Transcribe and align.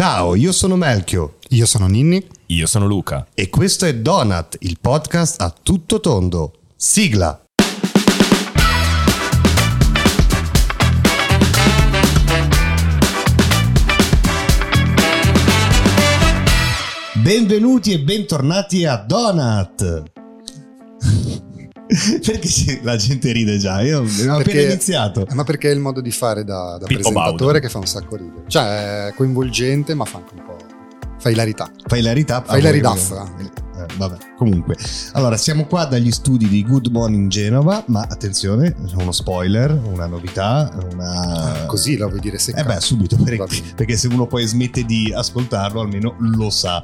Ciao, 0.00 0.34
io 0.34 0.50
sono 0.50 0.76
Melchio 0.76 1.34
Io 1.50 1.66
sono 1.66 1.86
Ninni. 1.86 2.26
Io 2.46 2.66
sono 2.66 2.86
Luca. 2.86 3.26
e 3.34 3.50
questo 3.50 3.84
è 3.84 3.94
Donut, 3.94 4.56
il 4.60 4.78
podcast 4.80 5.42
a 5.42 5.52
tutto 5.62 6.00
tondo. 6.00 6.52
Sigla! 6.74 7.38
Benvenuti 17.22 17.92
e 17.92 18.00
bentornati 18.00 18.86
a 18.86 18.96
Donut! 18.96 20.19
Perché 22.24 22.80
la 22.82 22.96
gente 22.96 23.32
ride 23.32 23.58
già? 23.58 23.80
Io 23.80 24.00
abbiamo 24.00 24.38
appena 24.38 24.60
iniziato. 24.60 25.26
Ma 25.32 25.44
perché 25.44 25.70
è 25.70 25.74
il 25.74 25.80
modo 25.80 26.00
di 26.00 26.10
fare 26.12 26.44
da, 26.44 26.76
da 26.78 26.86
presentatore 26.86 27.34
Baudo. 27.34 27.58
che 27.58 27.68
fa 27.68 27.78
un 27.78 27.86
sacco 27.86 28.16
ridere. 28.16 28.44
Cioè, 28.46 29.06
è 29.08 29.14
coinvolgente, 29.14 29.94
ma 29.94 30.04
fa 30.04 30.18
anche 30.18 30.34
un 30.34 30.44
po'. 30.44 30.56
Fa 31.18 31.30
ilarità. 31.30 31.70
Fai 31.86 32.00
la 32.00 32.12
rità. 32.12 32.42
Fai 32.42 32.62
la 32.62 32.70
ridaffa. 32.70 33.30
Eh, 33.38 33.50
vabbè, 33.96 34.16
comunque. 34.36 34.76
Allora, 35.12 35.36
siamo 35.36 35.64
qua 35.66 35.84
dagli 35.84 36.10
studi 36.10 36.48
di 36.48 36.64
Good 36.64 36.88
Morning 36.88 37.28
Genova, 37.28 37.82
ma 37.88 38.02
attenzione, 38.08 38.74
uno 38.96 39.12
spoiler, 39.12 39.70
una 39.84 40.06
novità, 40.06 40.70
una... 40.92 41.64
Così 41.66 41.96
la 41.96 42.06
vuoi 42.06 42.20
dire 42.20 42.36
Eh 42.36 42.40
secca. 42.40 42.62
beh, 42.64 42.80
subito, 42.80 43.16
perché, 43.16 43.62
perché 43.74 43.96
se 43.96 44.08
uno 44.08 44.26
poi 44.26 44.46
smette 44.46 44.84
di 44.84 45.12
ascoltarlo, 45.14 45.80
almeno 45.80 46.16
lo 46.18 46.50
sa. 46.50 46.82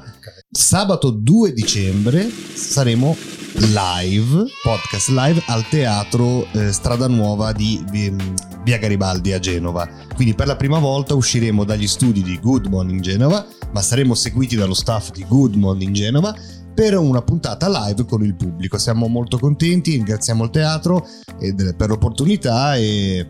Sabato 0.50 1.10
2 1.10 1.52
dicembre 1.52 2.28
saremo 2.54 3.16
live, 3.58 4.44
podcast 4.62 5.08
live, 5.08 5.42
al 5.46 5.66
teatro 5.68 6.46
eh, 6.52 6.72
Strada 6.72 7.06
Nuova 7.08 7.52
di 7.52 7.84
vi- 7.90 8.14
Via 8.62 8.78
Garibaldi 8.78 9.32
a 9.32 9.38
Genova. 9.38 9.88
Quindi 10.14 10.34
per 10.34 10.46
la 10.46 10.56
prima 10.56 10.78
volta 10.78 11.14
usciremo 11.14 11.64
dagli 11.64 11.86
studi 11.86 12.22
di 12.22 12.38
Good 12.40 12.66
Morning 12.66 13.00
Genova, 13.00 13.46
ma 13.72 13.80
saremo 13.80 14.14
seguiti 14.14 14.56
dallo 14.56 14.74
staff 14.74 15.10
di 15.12 15.24
Good 15.26 15.54
Morning 15.54 15.92
Genova 15.94 16.34
per 16.76 16.94
una 16.98 17.22
puntata 17.22 17.68
live 17.70 18.04
con 18.04 18.22
il 18.22 18.34
pubblico. 18.34 18.76
Siamo 18.76 19.08
molto 19.08 19.38
contenti, 19.38 19.92
ringraziamo 19.92 20.44
il 20.44 20.50
teatro 20.50 21.06
eh, 21.40 21.54
per 21.74 21.88
l'opportunità 21.88 22.76
e 22.76 23.26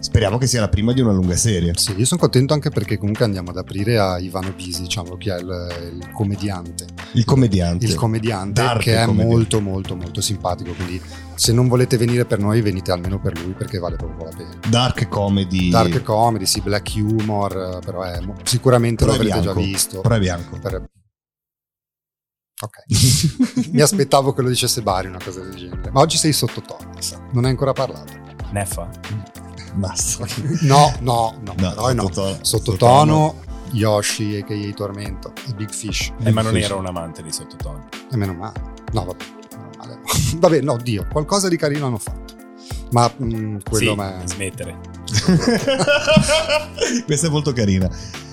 speriamo 0.00 0.38
che 0.38 0.46
sia 0.46 0.60
la 0.60 0.68
prima 0.70 0.94
di 0.94 1.02
una 1.02 1.12
lunga 1.12 1.36
serie. 1.36 1.72
Sì, 1.76 1.92
io 1.94 2.06
sono 2.06 2.18
contento 2.18 2.54
anche 2.54 2.70
perché 2.70 2.96
comunque 2.96 3.26
andiamo 3.26 3.50
ad 3.50 3.58
aprire 3.58 3.98
a 3.98 4.18
Ivano 4.18 4.54
Bisi, 4.56 4.80
diciamo, 4.80 5.18
che 5.18 5.34
è 5.34 5.38
il, 5.38 5.98
il 5.98 6.10
commediante. 6.12 6.86
Il 7.12 7.26
commediante. 7.26 7.84
Il 7.84 7.94
commediante 7.94 8.62
Dark 8.62 8.80
che 8.80 8.96
è 8.96 9.04
comediante. 9.04 9.34
molto 9.34 9.60
molto 9.60 9.94
molto 9.94 10.20
simpatico. 10.22 10.72
Quindi 10.72 10.98
se 11.34 11.52
non 11.52 11.68
volete 11.68 11.98
venire 11.98 12.24
per 12.24 12.38
noi, 12.38 12.62
venite 12.62 12.90
almeno 12.90 13.20
per 13.20 13.38
lui 13.38 13.52
perché 13.52 13.78
vale 13.78 13.96
proprio 13.96 14.30
la 14.30 14.34
pena. 14.34 14.58
Dark 14.66 15.08
comedy. 15.08 15.68
Dark 15.68 16.02
comedy, 16.02 16.46
sì, 16.46 16.62
black 16.62 16.94
humor, 16.96 17.52
eh, 17.54 17.84
però 17.84 18.00
è 18.00 18.18
sicuramente 18.44 19.04
Però 19.04 19.14
lo 19.14 19.20
avrete 19.22 19.40
già 19.42 19.52
bianco. 19.52 19.60
visto. 19.60 20.00
Però 20.00 20.14
è 20.14 20.18
bianco. 20.18 20.58
Per- 20.58 20.88
Ok. 22.62 22.84
Mi 23.72 23.80
aspettavo 23.80 24.32
che 24.32 24.42
lo 24.42 24.48
dicesse 24.48 24.80
Bari 24.82 25.08
una 25.08 25.18
cosa 25.22 25.40
del 25.40 25.54
genere. 25.54 25.90
Ma 25.90 26.00
oggi 26.00 26.16
sei 26.16 26.32
sottotono. 26.32 26.90
Non 27.32 27.44
hai 27.44 27.50
ancora 27.50 27.72
parlato. 27.72 28.12
Neffa. 28.52 28.88
Basta. 29.74 30.26
No, 30.62 30.94
no, 31.00 31.38
no, 31.42 31.54
No, 31.58 31.74
però 31.74 31.92
no. 31.92 32.02
sottotono. 32.04 32.38
Sottotono, 32.40 33.34
Yoshi, 33.72 34.36
a.k.a. 34.36 34.72
Tormento, 34.74 35.32
e 35.46 35.52
Big 35.52 35.70
Fish. 35.70 36.12
Eh, 36.22 36.30
ma 36.32 36.40
non 36.40 36.52
Difficile. 36.52 36.64
era 36.64 36.74
un 36.76 36.86
amante 36.86 37.22
di 37.22 37.30
sottotono. 37.30 37.88
E 38.10 38.16
meno 38.16 38.32
male. 38.32 38.58
No, 38.92 39.04
vabbè. 39.04 39.24
meno 39.52 39.70
male. 39.76 40.00
vabbè, 40.38 40.60
no, 40.62 40.78
Dio, 40.78 41.06
qualcosa 41.12 41.48
di 41.48 41.56
carino 41.58 41.86
hanno 41.86 41.98
fatto. 41.98 42.34
Ma 42.92 43.12
mm, 43.22 43.58
quello 43.68 43.90
sì, 43.92 43.96
me- 43.98 44.22
smettere. 44.24 44.78
Questa 47.04 47.26
è 47.26 47.30
molto 47.30 47.52
carina. 47.52 47.90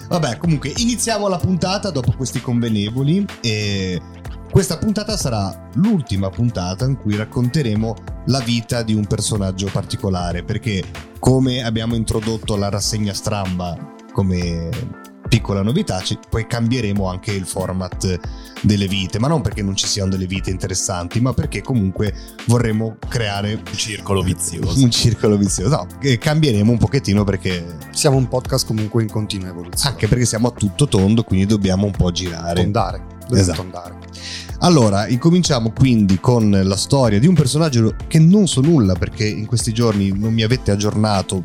Vabbè, 0.07 0.37
comunque 0.37 0.73
iniziamo 0.77 1.27
la 1.27 1.37
puntata 1.37 1.89
dopo 1.89 2.13
questi 2.15 2.41
convenevoli 2.41 3.25
e 3.41 4.01
questa 4.51 4.77
puntata 4.77 5.17
sarà 5.17 5.69
l'ultima 5.75 6.29
puntata 6.29 6.85
in 6.85 6.97
cui 6.97 7.15
racconteremo 7.15 7.95
la 8.27 8.39
vita 8.39 8.83
di 8.83 8.93
un 8.93 9.07
personaggio 9.07 9.67
particolare, 9.71 10.43
perché 10.43 10.83
come 11.19 11.63
abbiamo 11.63 11.95
introdotto 11.95 12.55
la 12.55 12.69
rassegna 12.69 13.13
stramba 13.13 13.75
come 14.11 14.69
piccola 15.33 15.63
novità, 15.63 15.99
ci- 16.01 16.19
poi 16.29 16.45
cambieremo 16.45 17.07
anche 17.09 17.31
il 17.31 17.45
format 17.47 18.19
delle 18.61 18.87
vite, 18.87 19.17
ma 19.17 19.27
non 19.27 19.41
perché 19.41 19.63
non 19.63 19.75
ci 19.75 19.87
siano 19.87 20.11
delle 20.11 20.27
vite 20.27 20.51
interessanti, 20.51 21.19
ma 21.19 21.33
perché 21.33 21.63
comunque 21.63 22.13
vorremmo 22.45 22.97
creare 23.07 23.53
Un 23.53 23.75
circolo 23.75 24.21
vizioso. 24.21 24.83
un 24.83 24.91
circolo 24.91 25.35
vizioso. 25.35 25.75
No, 25.75 25.87
che 25.99 26.19
cambieremo 26.19 26.71
un 26.71 26.77
pochettino 26.77 27.23
perché 27.23 27.65
Siamo 27.89 28.17
un 28.17 28.27
podcast 28.27 28.67
comunque 28.67 29.01
in 29.01 29.09
continua 29.09 29.47
evoluzione. 29.49 29.95
anche 29.95 30.07
perché 30.07 30.25
siamo 30.25 30.49
a 30.49 30.51
tutto 30.51 30.87
tondo, 30.87 31.23
quindi 31.23 31.47
dobbiamo 31.47 31.85
un 31.87 31.91
po' 31.93 32.11
girare. 32.11 32.61
Tondare. 32.61 33.01
Dobbiamo 33.21 33.41
Esatto. 33.41 33.61
tondare. 33.61 33.95
Allora, 34.59 35.07
incominciamo 35.07 35.71
quindi 35.71 36.19
con 36.19 36.51
la 36.63 36.77
storia 36.77 37.17
di 37.19 37.25
un 37.25 37.33
personaggio 37.33 37.95
che 38.07 38.19
non 38.19 38.47
so 38.47 38.61
nulla 38.61 38.93
perché 38.93 39.25
in 39.25 39.47
questi 39.47 39.73
giorni 39.73 40.11
non 40.15 40.31
mi 40.31 40.43
avete 40.43 40.69
aggiornato 40.69 41.43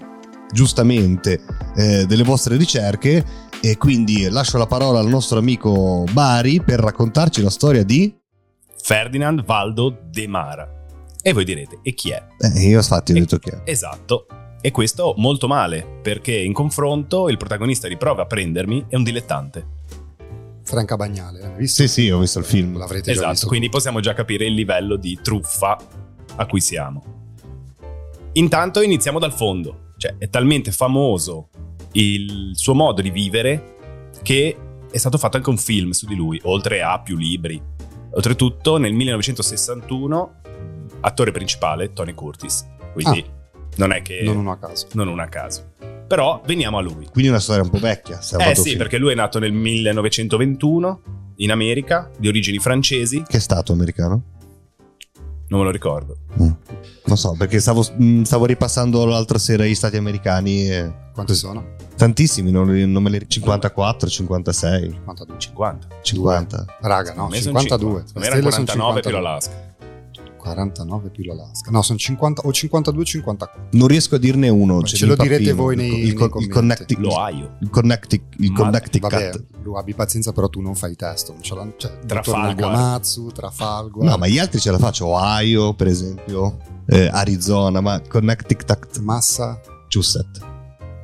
giustamente 0.52 1.40
eh, 1.76 2.06
delle 2.06 2.22
vostre 2.22 2.56
ricerche 2.56 3.24
e 3.60 3.76
quindi 3.76 4.28
lascio 4.28 4.56
la 4.58 4.66
parola 4.66 5.00
al 5.00 5.08
nostro 5.08 5.38
amico 5.38 6.04
Bari 6.12 6.62
per 6.62 6.78
raccontarci 6.80 7.42
la 7.42 7.50
storia 7.50 7.82
di... 7.82 8.16
Ferdinand 8.80 9.44
Valdo 9.44 9.98
De 10.10 10.26
Mara. 10.28 10.76
E 11.20 11.32
voi 11.32 11.44
direte, 11.44 11.80
e 11.82 11.94
chi 11.94 12.10
è? 12.10 12.24
Eh, 12.38 12.68
io 12.68 12.78
infatti 12.78 13.12
ho 13.12 13.14
detto 13.14 13.38
che... 13.38 13.50
è. 13.50 13.70
Esatto. 13.70 14.26
E 14.60 14.70
questo 14.70 15.14
molto 15.16 15.46
male, 15.46 16.00
perché 16.02 16.36
in 16.36 16.52
confronto 16.52 17.28
il 17.28 17.36
protagonista 17.36 17.88
di 17.88 17.96
Prova 17.96 18.22
a 18.22 18.26
prendermi 18.26 18.86
è 18.88 18.96
un 18.96 19.02
dilettante. 19.02 19.76
Franca 20.62 20.96
Bagnale, 20.96 21.40
l'hai 21.40 21.56
visto? 21.56 21.82
Sì, 21.82 21.88
sì, 21.88 22.10
ho 22.10 22.18
visto 22.18 22.38
il 22.38 22.44
film. 22.44 22.76
L'avrete 22.76 23.06
già 23.06 23.12
Esatto, 23.12 23.30
visto. 23.30 23.46
quindi 23.48 23.68
possiamo 23.68 24.00
già 24.00 24.14
capire 24.14 24.46
il 24.46 24.54
livello 24.54 24.96
di 24.96 25.18
truffa 25.22 25.76
a 26.36 26.46
cui 26.46 26.60
siamo. 26.60 27.16
Intanto 28.32 28.82
iniziamo 28.82 29.18
dal 29.18 29.32
fondo, 29.32 29.92
cioè 29.96 30.16
è 30.18 30.28
talmente 30.28 30.70
famoso 30.70 31.48
il 31.92 32.52
suo 32.54 32.74
modo 32.74 33.00
di 33.02 33.10
vivere 33.10 33.76
che 34.22 34.56
è 34.90 34.96
stato 34.98 35.18
fatto 35.18 35.36
anche 35.36 35.50
un 35.50 35.58
film 35.58 35.90
su 35.90 36.06
di 36.06 36.14
lui, 36.14 36.40
oltre 36.44 36.82
a 36.82 37.00
più 37.00 37.16
libri. 37.16 37.60
Oltretutto 38.10 38.78
nel 38.78 38.92
1961 38.94 40.34
attore 41.00 41.30
principale 41.30 41.92
Tony 41.92 42.14
Curtis, 42.14 42.66
quindi 42.92 43.24
non 43.76 43.92
è 43.92 44.02
che 44.02 44.22
Non 44.22 44.36
uno 44.38 44.50
a 44.52 44.56
caso. 44.56 44.86
non 44.92 45.08
un 45.08 45.20
a 45.20 45.28
caso. 45.28 45.72
Però 46.08 46.40
veniamo 46.46 46.78
a 46.78 46.80
lui. 46.80 47.06
Quindi 47.12 47.28
una 47.28 47.38
storia 47.38 47.62
un 47.62 47.68
po' 47.70 47.78
vecchia. 47.78 48.18
Eh 48.18 48.54
sì, 48.54 48.62
film. 48.62 48.78
perché 48.78 48.96
lui 48.96 49.12
è 49.12 49.14
nato 49.14 49.38
nel 49.38 49.52
1921 49.52 51.00
in 51.36 51.50
America, 51.52 52.10
di 52.18 52.28
origini 52.28 52.58
francesi, 52.58 53.22
Che 53.28 53.36
è 53.36 53.40
stato 53.40 53.72
americano? 53.72 54.22
non 55.48 55.60
me 55.60 55.64
lo 55.66 55.70
ricordo. 55.70 56.16
Mm. 56.42 56.50
Non 57.08 57.16
so, 57.16 57.34
perché 57.36 57.58
stavo, 57.60 57.84
mm, 58.00 58.22
stavo 58.22 58.44
ripassando 58.46 59.04
l'altra 59.04 59.38
sera 59.38 59.64
gli 59.64 59.74
stati 59.74 59.96
americani 59.96 60.68
e... 60.70 60.92
Quanti 61.12 61.34
sono? 61.34 61.74
Tantissimi, 61.96 62.50
non, 62.52 62.68
non 62.70 63.02
me 63.02 63.10
li 63.10 63.24
54, 63.26 64.08
56, 64.08 64.90
52. 64.92 65.38
50. 65.38 65.86
50. 66.02 66.64
Raga, 66.80 67.14
no, 67.14 67.28
Secondo 67.30 67.34
me 67.34 67.40
sono 67.40 67.58
52. 67.58 68.02
50. 68.04 68.06
Secondo 68.06 68.12
Le 68.12 68.20
me 68.20 68.26
era 68.26 68.36
stelle 68.36 68.50
sono 68.52 68.64
49 68.64 69.00
più 69.00 69.10
52. 69.10 69.20
l'Alaska. 69.20 69.66
49 70.38 71.08
più 71.10 71.24
l'Alaska. 71.24 71.70
No, 71.70 71.82
sono 71.82 71.98
50 71.98 72.42
o 72.44 72.52
52 72.52 73.04
54. 73.04 73.62
Non 73.72 73.88
riesco 73.88 74.14
a 74.14 74.18
dirne 74.18 74.48
uno. 74.48 74.80
C'è 74.82 74.96
ce 74.96 75.06
lo 75.06 75.14
l'impappino, 75.14 75.38
direte 75.38 75.56
voi 75.56 75.74
il- 75.74 75.80
nei- 75.80 75.88
il, 75.88 75.94
nei 75.96 76.06
il 76.06 76.14
commenti. 76.14 76.48
connecti- 76.48 76.96
L'Ohio. 77.00 77.56
il 77.60 77.70
connecti- 77.70 78.22
il 78.38 78.52
connecticut. 78.52 79.10
Vabbè, 79.10 79.30
Lu, 79.62 79.74
abbi 79.74 79.94
pazienza, 79.94 80.32
però 80.32 80.48
tu 80.48 80.60
non 80.60 80.74
fai 80.76 80.94
testo. 80.94 81.32
Non 81.32 81.42
ce 81.42 81.54
cioè, 81.76 81.98
Trafalgar. 82.06 82.54
Nagamatsu, 82.54 83.26
Trafalgar. 83.32 84.04
No, 84.08 84.16
ma 84.16 84.26
gli 84.28 84.38
altri 84.38 84.60
ce 84.60 84.70
la 84.70 84.78
faccio. 84.78 85.06
Ohio, 85.06 85.74
per 85.74 85.88
esempio, 85.88 86.56
eh, 86.88 87.08
Arizona, 87.12 87.80
ma 87.80 88.00
Connecticut, 88.00 88.98
Massa. 88.98 89.60
Massachusetts. 89.88 90.40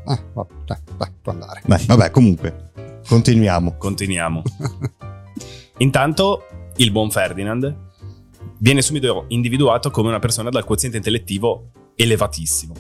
Eh, 0.07 0.19
vabbè, 0.35 0.55
dai, 0.67 0.79
dai, 0.97 1.09
può 1.21 1.33
andare. 1.33 1.63
Dai, 1.65 1.85
vabbè, 1.87 2.11
comunque, 2.11 2.71
continuiamo. 3.07 3.77
Continuiamo. 3.79 4.43
Intanto 5.79 6.47
il 6.77 6.91
buon 6.91 7.11
Ferdinand 7.11 7.93
viene 8.59 8.83
subito 8.83 9.25
individuato 9.29 9.91
come 9.91 10.09
una 10.09 10.19
persona 10.19 10.51
dal 10.51 10.65
quoziente 10.65 10.99
intellettivo 10.99 11.71
elevatissimo. 11.97 12.75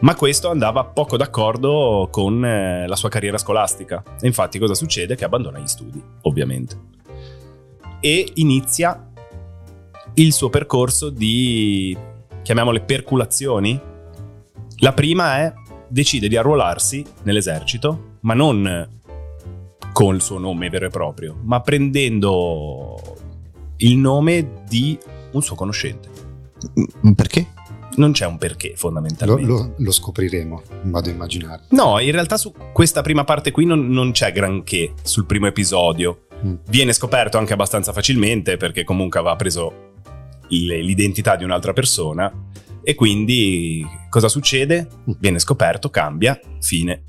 Ma 0.00 0.14
questo 0.16 0.50
andava 0.50 0.84
poco 0.84 1.16
d'accordo 1.16 2.08
con 2.10 2.44
eh, 2.44 2.86
la 2.86 2.96
sua 2.96 3.08
carriera 3.08 3.38
scolastica. 3.38 4.02
E 4.20 4.26
infatti 4.26 4.58
cosa 4.58 4.74
succede? 4.74 5.14
Che 5.14 5.24
abbandona 5.24 5.58
gli 5.58 5.66
studi, 5.66 6.02
ovviamente. 6.22 6.92
E 8.00 8.32
inizia 8.34 9.12
il 10.14 10.32
suo 10.32 10.50
percorso 10.50 11.10
di, 11.10 11.96
chiamiamole, 12.42 12.80
perculazioni. 12.80 13.80
La 14.78 14.92
prima 14.92 15.38
è 15.38 15.52
decide 15.88 16.28
di 16.28 16.36
arruolarsi 16.36 17.04
nell'esercito, 17.22 18.18
ma 18.20 18.34
non 18.34 18.88
con 19.92 20.14
il 20.16 20.22
suo 20.22 20.38
nome 20.38 20.68
vero 20.70 20.86
e 20.86 20.90
proprio, 20.90 21.36
ma 21.42 21.60
prendendo 21.60 23.00
il 23.78 23.96
nome 23.96 24.62
di 24.68 24.98
un 25.32 25.42
suo 25.42 25.54
conoscente. 25.54 26.08
Perché? 27.14 27.48
non 27.96 28.12
c'è 28.12 28.26
un 28.26 28.38
perché 28.38 28.70
Lo, 28.70 28.76
fondamentalmente. 28.76 29.44
lo- 29.48 29.74
lo 29.76 29.90
scopriremo, 29.92 30.62
vado 30.82 31.10
a 31.10 31.12
immaginare. 31.12 31.62
No, 31.70 32.00
in 32.00 32.10
realtà 32.10 32.36
su 32.36 32.52
questa 32.72 33.02
prima 33.02 33.22
parte 33.24 33.50
qui 33.50 33.64
non, 33.66 33.88
non 33.88 34.12
c'è 34.12 34.32
granché 34.32 34.94
sul 35.02 35.26
primo 35.26 35.46
episodio. 35.46 36.26
Mm. 36.44 36.54
Viene 36.68 36.92
scoperto 36.92 37.38
anche 37.38 37.52
abbastanza 37.52 37.92
facilmente 37.92 38.56
perché 38.56 38.84
comunque 38.84 39.20
aveva 39.20 39.36
preso 39.36 39.83
l'identità 40.48 41.36
di 41.36 41.44
un'altra 41.44 41.72
persona 41.72 42.32
e 42.82 42.94
quindi 42.94 43.84
cosa 44.10 44.28
succede? 44.28 44.88
Mm. 45.08 45.12
Viene 45.18 45.38
scoperto, 45.38 45.90
cambia, 45.90 46.38
fine. 46.60 47.04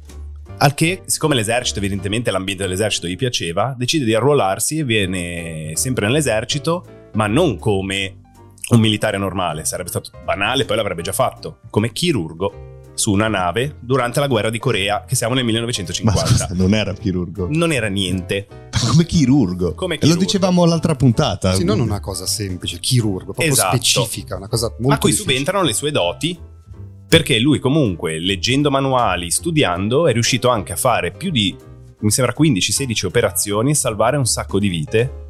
Al 0.58 0.74
che, 0.74 1.02
siccome 1.06 1.36
l'esercito, 1.36 1.80
evidentemente 1.80 2.32
l'ambiente 2.32 2.64
dell'esercito 2.64 3.08
gli 3.08 3.18
piaceva, 3.18 3.76
decide 3.78 4.06
di 4.06 4.14
arruolarsi 4.14 4.80
e 4.80 4.84
viene 4.86 5.72
sempre 5.76 6.08
nell'esercito, 6.08 7.10
ma 7.14 7.28
non 7.28 7.60
come 7.60 8.22
un 8.70 8.80
militare 8.80 9.18
normale, 9.18 9.66
sarebbe 9.66 9.90
stato 9.90 10.12
banale, 10.24 10.64
poi 10.64 10.78
l'avrebbe 10.78 11.02
già 11.02 11.12
fatto, 11.12 11.60
come 11.70 11.92
chirurgo 11.92 12.74
su 12.96 13.12
una 13.12 13.28
nave 13.28 13.76
durante 13.82 14.22
la 14.22 14.28
guerra 14.28 14.50
di 14.50 14.58
Corea, 14.58 15.04
che 15.06 15.16
siamo 15.16 15.34
nel 15.34 15.44
Ma 15.44 15.52
1950. 15.52 16.26
scusa, 16.26 16.48
non 16.54 16.74
era 16.74 16.94
chirurgo. 16.94 17.48
Non 17.50 17.74
era 17.74 17.88
niente. 17.88 18.48
Come 18.90 19.06
chirurgo. 19.06 19.74
Come 19.74 19.98
chirurgo. 19.98 20.20
Lo 20.20 20.26
dicevamo 20.26 20.64
all'altra 20.64 20.96
puntata. 20.96 21.54
Sì, 21.54 21.64
non 21.64 21.80
una 21.80 22.00
cosa 22.00 22.26
semplice, 22.26 22.80
chirurgo, 22.80 23.32
proprio 23.32 23.52
Esatto. 23.52 23.76
specifica, 23.76 24.36
una 24.36 24.48
cosa 24.48 24.68
molto 24.80 24.96
a 24.96 24.98
cui 24.98 25.12
difficile. 25.12 25.34
subentrano 25.34 25.64
le 25.66 25.74
sue 25.74 25.92
doti, 25.92 26.38
perché 27.08 27.40
lui 27.40 27.60
comunque, 27.60 28.20
leggendo 28.20 28.70
manuali, 28.70 29.32
studiando, 29.32 30.08
è 30.08 30.14
riuscito 30.14 30.50
anche 30.50 30.74
a 30.74 30.76
fare 30.76 31.12
più 31.12 31.30
di, 31.32 31.56
mi 32.00 32.12
sembra, 32.12 32.34
15-16 32.38 33.06
operazioni 33.06 33.72
e 33.72 33.76
salvare 33.76 34.18
un 34.18 34.26
sacco 34.26 34.60
di 34.60 34.68
vite 34.68 35.24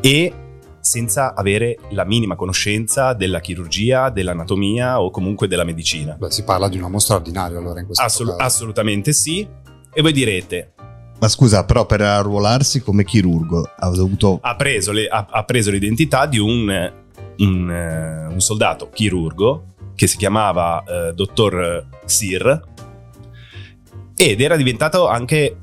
e 0.00 0.32
senza 0.80 1.34
avere 1.34 1.78
la 1.90 2.04
minima 2.04 2.36
conoscenza 2.36 3.14
della 3.14 3.40
chirurgia, 3.40 4.10
dell'anatomia 4.10 5.00
o 5.00 5.10
comunque 5.10 5.48
della 5.48 5.64
medicina. 5.64 6.12
Beh, 6.18 6.30
si 6.30 6.44
parla 6.44 6.68
di 6.68 6.76
un 6.76 6.82
uomo 6.82 6.98
straordinario 6.98 7.58
allora 7.58 7.80
in 7.80 7.86
questo 7.86 8.04
Assolut- 8.04 8.36
caso. 8.36 8.54
assolutamente 8.56 9.14
sì. 9.14 9.48
E 9.96 10.02
voi 10.02 10.12
direte, 10.12 10.74
Ma 11.20 11.28
scusa, 11.28 11.64
però 11.64 11.86
per 11.86 12.00
arruolarsi 12.02 12.80
come 12.82 13.04
chirurgo 13.04 13.70
ha 13.76 13.88
dovuto... 13.90 14.38
ha 14.42 14.56
preso, 14.56 14.92
le- 14.92 15.06
ha- 15.08 15.26
ha 15.30 15.44
preso 15.44 15.70
l'identità 15.70 16.26
di 16.26 16.38
un, 16.38 16.92
un, 17.38 17.70
eh, 17.70 18.26
un 18.26 18.40
soldato 18.40 18.90
chirurgo 18.92 19.74
che 19.94 20.06
si 20.06 20.16
chiamava 20.16 20.82
eh, 20.84 21.12
dottor 21.14 21.86
Sir 22.04 22.62
ed 24.16 24.40
era 24.40 24.56
diventato 24.56 25.08
anche 25.08 25.56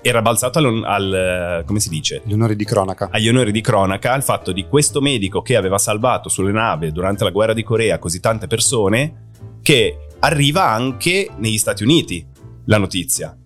era 0.00 0.20
balzato 0.20 0.58
al, 0.58 0.82
al, 0.84 1.14
eh, 1.60 1.64
come 1.64 1.78
si 1.80 1.88
dice 1.88 2.22
Gli 2.24 2.32
onori 2.32 2.56
di 2.56 2.64
cronaca. 2.64 3.08
agli 3.12 3.28
onori 3.28 3.52
di 3.52 3.60
cronaca 3.60 4.14
il 4.16 4.22
fatto 4.22 4.52
di 4.52 4.66
questo 4.66 5.00
medico 5.00 5.42
che 5.42 5.54
aveva 5.56 5.78
salvato 5.78 6.28
sulle 6.28 6.50
navi 6.52 6.90
durante 6.92 7.24
la 7.24 7.30
guerra 7.30 7.52
di 7.52 7.62
Corea 7.62 7.98
così 7.98 8.20
tante 8.20 8.46
persone 8.46 9.30
che 9.62 10.08
arriva 10.20 10.68
anche 10.68 11.28
negli 11.36 11.58
Stati 11.58 11.82
Uniti 11.84 12.24
la 12.66 12.78
notizia 12.78 13.36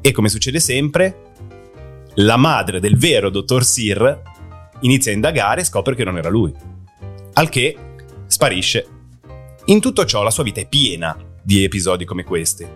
e 0.00 0.12
come 0.12 0.28
succede 0.28 0.60
sempre 0.60 1.28
la 2.14 2.36
madre 2.36 2.80
del 2.80 2.96
vero 2.98 3.30
dottor 3.30 3.64
Sir 3.64 4.22
inizia 4.80 5.12
a 5.12 5.14
indagare 5.14 5.60
e 5.60 5.64
scopre 5.64 5.94
che 5.94 6.04
non 6.04 6.18
era 6.18 6.28
lui. 6.28 6.52
Al 7.34 7.48
che 7.48 7.76
sparisce. 8.26 8.86
In 9.66 9.80
tutto 9.80 10.04
ciò 10.04 10.22
la 10.22 10.30
sua 10.30 10.42
vita 10.42 10.60
è 10.60 10.66
piena 10.66 11.16
di 11.42 11.62
episodi 11.64 12.04
come 12.04 12.24
questi. 12.24 12.66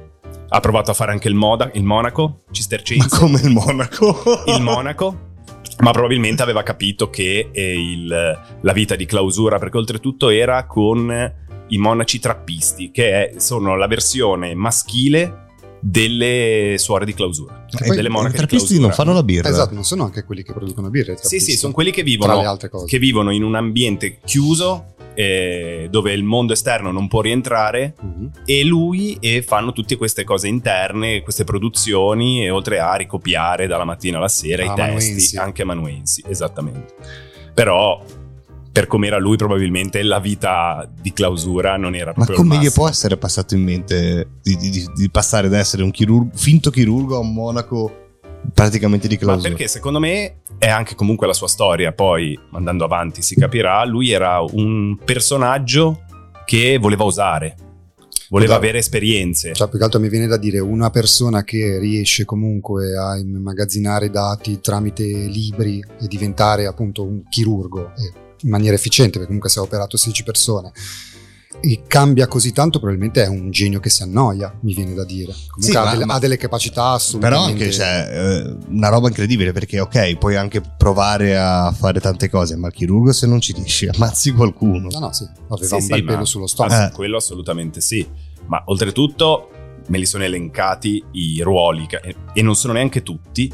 Ha 0.48 0.60
provato 0.60 0.90
a 0.90 0.94
fare 0.94 1.10
anche 1.10 1.28
il, 1.28 1.34
moda, 1.34 1.70
il 1.74 1.82
Monaco 1.82 2.42
Ma 2.46 2.52
Cistercense 2.52 3.08
come 3.18 3.40
il 3.40 3.50
Monaco? 3.50 4.44
il 4.46 4.62
Monaco, 4.62 5.32
ma 5.78 5.90
probabilmente 5.90 6.42
aveva 6.42 6.62
capito 6.62 7.10
che 7.10 7.48
eh, 7.52 7.72
il- 7.74 8.40
la 8.60 8.72
vita 8.72 8.94
di 8.94 9.04
clausura, 9.06 9.58
perché 9.58 9.76
oltretutto 9.78 10.28
era 10.28 10.66
con 10.66 11.32
i 11.68 11.78
monaci 11.78 12.20
trappisti, 12.20 12.90
che 12.92 13.10
è- 13.30 13.40
sono 13.40 13.74
la 13.76 13.88
versione 13.88 14.54
maschile 14.54 15.43
delle 15.86 16.76
suore 16.78 17.04
di 17.04 17.12
clausura. 17.12 17.66
E 17.84 17.90
delle 17.94 18.08
monache 18.08 18.36
I 18.36 18.38
trappisti 18.38 18.74
clausura. 18.78 18.86
non 18.86 18.96
fanno 18.96 19.12
la 19.12 19.22
birra. 19.22 19.48
Esatto, 19.50 19.74
non 19.74 19.84
sono 19.84 20.04
anche 20.04 20.24
quelli 20.24 20.42
che 20.42 20.54
producono 20.54 20.88
birre. 20.88 21.12
i 21.12 21.16
Sì, 21.20 21.40
sì, 21.40 21.52
sono 21.56 21.74
quelli 21.74 21.90
che 21.90 22.02
vivono, 22.02 22.56
che 22.86 22.98
vivono 22.98 23.30
in 23.30 23.42
un 23.42 23.54
ambiente 23.54 24.18
chiuso, 24.24 24.94
eh, 25.12 25.88
dove 25.90 26.12
il 26.14 26.24
mondo 26.24 26.54
esterno 26.54 26.90
non 26.90 27.06
può 27.06 27.20
rientrare, 27.20 27.94
Mhm. 28.00 28.30
e 28.46 28.64
lui 28.64 29.18
e 29.20 29.42
fanno 29.42 29.72
tutte 29.72 29.96
queste 29.96 30.24
cose 30.24 30.48
interne, 30.48 31.20
queste 31.20 31.44
produzioni, 31.44 32.42
e 32.44 32.48
oltre 32.50 32.78
a 32.80 32.94
ricopiare 32.94 33.66
dalla 33.66 33.84
mattina 33.84 34.16
alla 34.16 34.28
sera 34.28 34.62
Ah, 34.62 34.64
i 34.64 34.68
testi, 34.74 34.80
amanuensi. 35.10 35.36
anche 35.36 35.62
amanuensi, 35.62 36.24
esattamente. 36.26 36.94
Però, 37.52 38.02
per 38.74 38.88
com'era 38.88 39.18
lui, 39.18 39.36
probabilmente 39.36 40.02
la 40.02 40.18
vita 40.18 40.90
di 41.00 41.12
clausura 41.12 41.76
non 41.76 41.94
era 41.94 42.06
Ma 42.16 42.24
proprio 42.24 42.36
come 42.38 42.56
il 42.56 42.62
gli 42.62 42.72
può 42.72 42.88
essere 42.88 43.16
passato 43.16 43.54
in 43.54 43.62
mente 43.62 44.30
di, 44.42 44.56
di- 44.56 44.88
di- 44.92 45.10
passare 45.10 45.48
da 45.48 45.58
essere 45.58 45.84
un 45.84 45.92
chirurgo, 45.92 46.32
finto 46.34 46.70
chirurgo 46.70 47.14
a 47.14 47.20
un 47.20 47.32
monaco 47.32 48.16
praticamente 48.52 49.06
di 49.06 49.14
Ma 49.14 49.20
clausura? 49.20 49.48
perché 49.50 49.68
secondo 49.68 50.00
me 50.00 50.40
è 50.58 50.66
anche 50.68 50.96
comunque 50.96 51.28
la 51.28 51.34
sua 51.34 51.46
storia, 51.46 51.92
poi 51.92 52.36
andando 52.50 52.84
avanti 52.84 53.22
si 53.22 53.36
capirà, 53.36 53.84
lui 53.84 54.10
era 54.10 54.40
un 54.40 54.98
personaggio 55.04 56.02
che 56.44 56.76
voleva 56.76 57.04
usare, 57.04 57.54
voleva 58.28 58.54
Esatto. 58.54 58.64
avere 58.66 58.78
esperienze. 58.78 59.52
Cioè, 59.52 59.68
più 59.68 59.78
che 59.78 59.84
altro 59.84 60.00
mi 60.00 60.08
viene 60.08 60.26
da 60.26 60.36
dire 60.36 60.58
una 60.58 60.90
persona 60.90 61.44
che 61.44 61.78
riesce 61.78 62.24
comunque 62.24 62.96
a 62.96 63.16
immagazzinare 63.18 64.10
dati 64.10 64.58
tramite 64.60 65.04
libri 65.04 65.78
e 65.78 66.08
diventare 66.08 66.66
appunto 66.66 67.04
un 67.04 67.22
chirurgo 67.28 67.92
e 67.96 68.22
in 68.44 68.50
maniera 68.50 68.74
efficiente, 68.76 69.12
perché 69.12 69.26
comunque 69.26 69.48
se 69.50 69.58
ha 69.58 69.62
operato 69.62 69.96
16 69.96 70.22
persone 70.22 70.72
e 71.60 71.82
cambia 71.86 72.26
così 72.26 72.52
tanto, 72.52 72.78
probabilmente 72.78 73.24
è 73.24 73.26
un 73.26 73.50
genio 73.50 73.80
che 73.80 73.88
si 73.88 74.02
annoia, 74.02 74.54
mi 74.62 74.74
viene 74.74 74.92
da 74.92 75.04
dire. 75.04 75.32
Comunque 75.46 75.62
Sì, 75.70 75.76
ha, 75.76 75.84
ma- 75.84 75.90
delle, 75.92 76.04
ma- 76.04 76.14
ha 76.14 76.18
delle 76.18 76.36
capacità 76.36 76.82
Però 76.82 76.94
assolutamente... 76.94 77.62
anche 77.62 77.72
cioè, 77.72 78.08
eh, 78.12 78.56
una 78.68 78.88
roba 78.88 79.08
incredibile 79.08 79.52
perché 79.52 79.80
ok, 79.80 80.16
puoi 80.18 80.36
anche 80.36 80.60
provare 80.60 81.38
a 81.38 81.72
fare 81.72 82.00
tante 82.00 82.28
cose, 82.28 82.56
ma 82.56 82.66
il 82.68 82.74
chirurgo 82.74 83.12
se 83.12 83.26
non 83.26 83.40
ci 83.40 83.52
riesci 83.54 83.86
ammazzi 83.92 84.32
qualcuno. 84.32 84.88
No, 84.90 84.98
no, 84.98 85.12
sì, 85.12 85.24
aveva 85.48 85.66
Sì, 85.66 85.74
un 85.74 85.80
sì, 85.80 85.88
bel 85.88 86.02
ma- 86.04 86.12
pelo 86.12 86.24
sullo 86.26 86.44
Ah, 86.44 86.48
stomaco. 86.48 86.92
Eh. 86.92 86.94
Quello 86.96 87.16
assolutamente 87.16 87.80
sì. 87.80 88.06
Ma 88.46 88.62
oltretutto 88.66 89.48
me 89.86 89.96
li 89.98 90.06
sono 90.06 90.24
elencati 90.24 91.02
i 91.12 91.40
ruoli 91.40 91.86
che- 91.86 92.14
e 92.34 92.42
non 92.42 92.56
sono 92.56 92.74
neanche 92.74 93.02
tutti. 93.02 93.50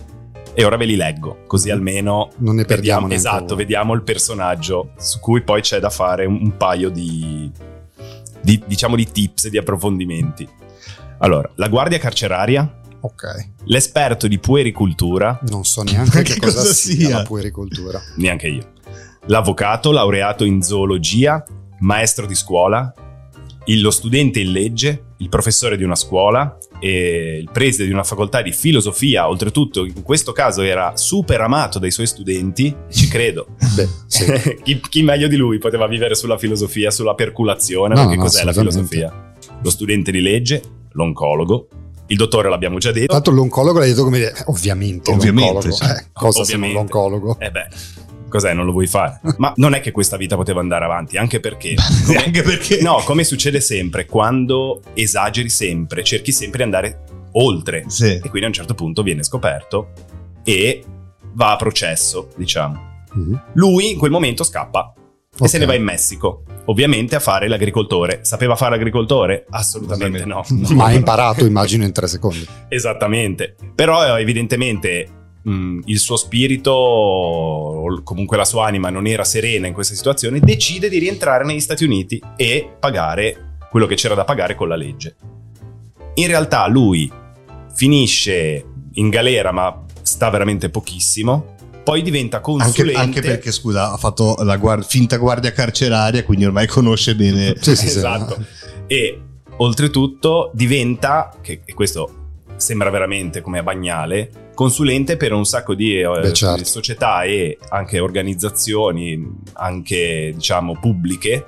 E 0.52 0.64
ora 0.64 0.76
ve 0.76 0.84
li 0.84 0.96
leggo, 0.96 1.44
così 1.46 1.70
almeno 1.70 2.30
Non 2.38 2.56
ne 2.56 2.64
perdiamo 2.64 3.06
vediamo, 3.06 3.14
esatto, 3.28 3.44
uno. 3.44 3.54
vediamo 3.56 3.94
il 3.94 4.02
personaggio 4.02 4.90
su 4.98 5.20
cui 5.20 5.42
poi 5.42 5.60
c'è 5.62 5.78
da 5.78 5.90
fare 5.90 6.26
un, 6.26 6.38
un 6.42 6.56
paio 6.56 6.90
di, 6.90 7.50
di- 8.42 8.62
diciamo 8.66 8.96
di 8.96 9.10
tips 9.10 9.44
e 9.46 9.50
di 9.50 9.58
approfondimenti. 9.58 10.46
Allora, 11.18 11.48
la 11.56 11.68
guardia 11.68 11.98
carceraria, 11.98 12.74
Ok, 13.02 13.48
l'esperto 13.64 14.26
di 14.28 14.38
puericultura, 14.38 15.38
non 15.48 15.64
so 15.64 15.82
neanche 15.82 16.20
che, 16.22 16.34
Che 16.34 16.40
cosa, 16.40 16.58
cosa 16.60 16.72
sia, 16.74 16.94
sia. 17.06 17.16
la 17.18 17.22
puericoltura. 17.22 17.98
neanche 18.16 18.48
io. 18.48 18.72
L'avvocato 19.26 19.90
laureato 19.92 20.44
in 20.44 20.60
zoologia, 20.62 21.42
maestro 21.78 22.26
di 22.26 22.34
scuola, 22.34 22.92
il- 23.66 23.80
lo 23.80 23.90
studente 23.90 24.40
in 24.40 24.52
legge, 24.52 25.04
il 25.18 25.28
professore 25.28 25.76
di 25.76 25.84
una 25.84 25.94
scuola 25.94 26.56
e 26.80 27.38
il 27.42 27.50
preside 27.52 27.84
di 27.84 27.92
una 27.92 28.02
facoltà 28.04 28.40
di 28.42 28.52
filosofia, 28.52 29.28
oltretutto 29.28 29.84
in 29.84 30.02
questo 30.02 30.32
caso 30.32 30.62
era 30.62 30.96
super 30.96 31.40
amato 31.40 31.78
dai 31.78 31.90
suoi 31.90 32.06
studenti, 32.06 32.74
ci 32.90 33.06
credo. 33.08 33.48
Beh, 33.76 33.88
sì. 34.06 34.24
chi, 34.64 34.80
chi 34.88 35.02
meglio 35.02 35.28
di 35.28 35.36
lui 35.36 35.58
poteva 35.58 35.86
vivere 35.86 36.14
sulla 36.14 36.38
filosofia, 36.38 36.90
sulla 36.90 37.14
perculazione, 37.14 37.94
No, 37.94 38.00
perché 38.02 38.16
no, 38.16 38.22
cos'è 38.22 38.44
la 38.44 38.52
filosofia? 38.52 39.34
Lo 39.62 39.70
studente 39.70 40.10
di 40.10 40.20
legge, 40.20 40.62
l'oncologo, 40.92 41.68
il 42.06 42.16
dottore 42.16 42.48
l'abbiamo 42.48 42.78
già 42.78 42.90
detto. 42.92 43.12
Tanto 43.12 43.30
l'oncologo 43.30 43.78
l'hai 43.78 43.90
detto 43.90 44.02
come 44.04 44.18
dire, 44.18 44.32
ovviamente, 44.46 45.10
Ovviamente, 45.12 45.52
l'oncologo. 45.52 45.76
cioè, 45.76 45.90
Eh, 45.96 46.06
cosa 46.12 46.40
ovviamente. 46.40 46.74
l'oncologo? 46.76 47.36
Eh 47.38 47.50
beh, 47.50 47.66
cos'è? 48.30 48.54
Non 48.54 48.64
lo 48.64 48.72
vuoi 48.72 48.86
fare? 48.86 49.20
Ma 49.36 49.52
non 49.56 49.74
è 49.74 49.80
che 49.80 49.90
questa 49.90 50.16
vita 50.16 50.36
poteva 50.36 50.60
andare 50.60 50.86
avanti, 50.86 51.18
anche 51.18 51.38
perché. 51.40 51.74
come- 52.06 52.24
Anche 52.24 52.42
perché 52.42 52.80
No, 52.80 53.02
come 53.04 53.24
succede 53.24 53.60
sempre, 53.60 54.06
quando 54.06 54.80
esageri 54.94 55.50
sempre, 55.50 56.02
cerchi 56.02 56.32
sempre 56.32 56.58
di 56.58 56.64
andare 56.64 57.02
oltre. 57.32 57.84
Sì. 57.88 58.06
E 58.14 58.20
quindi 58.28 58.44
a 58.44 58.46
un 58.46 58.52
certo 58.54 58.72
punto 58.74 59.02
viene 59.02 59.22
scoperto 59.22 59.90
e 60.44 60.82
va 61.34 61.52
a 61.52 61.56
processo, 61.56 62.28
diciamo. 62.36 62.88
Mhm. 63.12 63.42
Lui 63.54 63.90
in 63.92 63.98
quel 63.98 64.10
momento 64.10 64.42
scappa 64.44 64.92
e 64.96 65.36
Ok. 65.38 65.48
se 65.48 65.58
ne 65.58 65.66
va 65.66 65.74
in 65.74 65.82
Messico. 65.82 66.44
Ovviamente 66.66 67.16
a 67.16 67.20
fare 67.20 67.48
l'agricoltore. 67.48 68.20
Sapeva 68.22 68.54
fare 68.54 68.72
l'agricoltore? 68.72 69.46
Assolutamente 69.50 70.24
no. 70.24 70.44
Ma 70.74 70.84
ha 70.86 70.92
imparato, 70.92 71.44
immagino, 71.44 71.84
in 71.84 71.92
tre 71.92 72.06
secondi. 72.06 72.46
Esattamente. 72.68 73.56
Però 73.74 74.16
eh, 74.16 74.20
evidentemente 74.20 75.08
mh, 75.42 75.80
il 75.86 75.98
suo 75.98 76.16
spirito, 76.16 76.70
o 76.72 78.02
comunque 78.02 78.36
la 78.36 78.44
sua 78.44 78.66
anima 78.66 78.90
non 78.90 79.06
era 79.06 79.24
serena 79.24 79.66
in 79.66 79.72
questa 79.72 79.94
situazione, 79.94 80.40
decide 80.40 80.88
di 80.88 80.98
rientrare 80.98 81.44
negli 81.44 81.60
Stati 81.60 81.84
Uniti 81.84 82.20
e 82.36 82.70
pagare 82.78 83.56
quello 83.70 83.86
che 83.86 83.94
c'era 83.94 84.14
da 84.14 84.24
pagare 84.24 84.54
con 84.54 84.68
la 84.68 84.76
legge. 84.76 85.14
In 86.14 86.26
realtà 86.26 86.66
lui 86.66 87.10
finisce 87.74 88.64
in 88.94 89.08
galera, 89.08 89.52
ma 89.52 89.84
sta 90.02 90.28
veramente 90.30 90.68
pochissimo, 90.68 91.54
poi 91.84 92.02
diventa 92.02 92.36
Anche, 92.38 92.50
consulente. 92.50 93.00
anche 93.00 93.20
perché, 93.20 93.52
scusa, 93.52 93.92
ha 93.92 93.96
fatto 93.96 94.36
la 94.42 94.56
guard- 94.56 94.84
finta 94.86 95.16
guardia 95.16 95.52
carceraria, 95.52 96.24
quindi 96.24 96.44
ormai 96.44 96.66
conosce 96.66 97.14
bene. 97.14 97.54
Sì, 97.60 97.74
sì. 97.76 97.86
esatto. 97.86 98.36
E 98.86 99.20
oltretutto 99.56 100.50
diventa, 100.52 101.34
che, 101.40 101.62
e 101.64 101.72
questo 101.74 102.14
sembra 102.56 102.90
veramente 102.90 103.40
come 103.40 103.60
a 103.60 103.62
bagnale, 103.62 104.30
consulente 104.60 105.16
per 105.16 105.32
un 105.32 105.46
sacco 105.46 105.74
di, 105.74 105.98
eh, 105.98 106.06
Beh, 106.20 106.34
certo. 106.34 106.64
società 106.64 107.22
e 107.22 107.56
anche 107.70 107.98
organizzazioni, 107.98 109.18
anche 109.54 110.32
diciamo 110.34 110.76
pubbliche, 110.78 111.42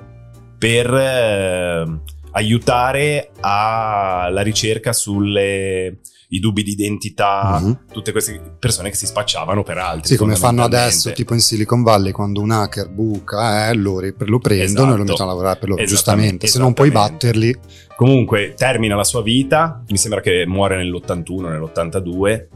per 0.56 0.86
eh, 0.94 1.84
aiutare 2.30 3.30
alla 3.40 4.40
ricerca 4.40 4.94
sulle 4.94 5.98
i 6.28 6.40
dubbi 6.40 6.62
di 6.62 6.70
identità, 6.70 7.60
Mhm. 7.60 7.80
tutte 7.92 8.10
queste 8.12 8.40
persone 8.58 8.88
che 8.88 8.96
si 8.96 9.04
spacciavano 9.04 9.62
per 9.62 9.76
altri. 9.76 10.08
Sì, 10.08 10.16
come 10.16 10.34
fanno 10.34 10.62
adesso, 10.62 11.12
tipo 11.12 11.34
in 11.34 11.40
Silicon 11.40 11.82
Valley, 11.82 12.10
quando 12.12 12.40
un 12.40 12.50
hacker 12.52 12.88
buca, 12.88 13.68
eh, 13.68 13.74
lo, 13.74 14.00
lo 14.00 14.38
prendono 14.38 14.94
e 14.94 14.96
lo 14.96 15.02
Esatto. 15.02 15.02
mettono 15.02 15.24
a 15.28 15.32
lavorare 15.32 15.58
per 15.58 15.68
loro. 15.68 15.84
Giustamente, 15.84 16.46
se 16.46 16.58
non 16.58 16.72
puoi 16.72 16.90
batterli, 16.90 17.54
Comunque 17.94 18.54
termina 18.56 18.96
la 18.96 19.04
sua 19.04 19.22
vita, 19.22 19.84
mi 19.88 19.96
sembra 19.98 20.20
che 20.20 20.44
muore 20.46 20.76
nell'81, 20.76 21.50
nell'82, 21.50 22.48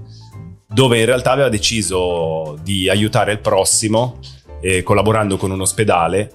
dove 0.66 0.99
in 0.99 1.06
realtà 1.06 1.32
aveva 1.32 1.49
deciso 1.49 2.58
di 2.62 2.88
aiutare 2.88 3.32
il 3.32 3.40
prossimo 3.40 4.18
eh, 4.61 4.82
collaborando 4.82 5.37
con 5.37 5.50
un 5.50 5.61
ospedale. 5.61 6.32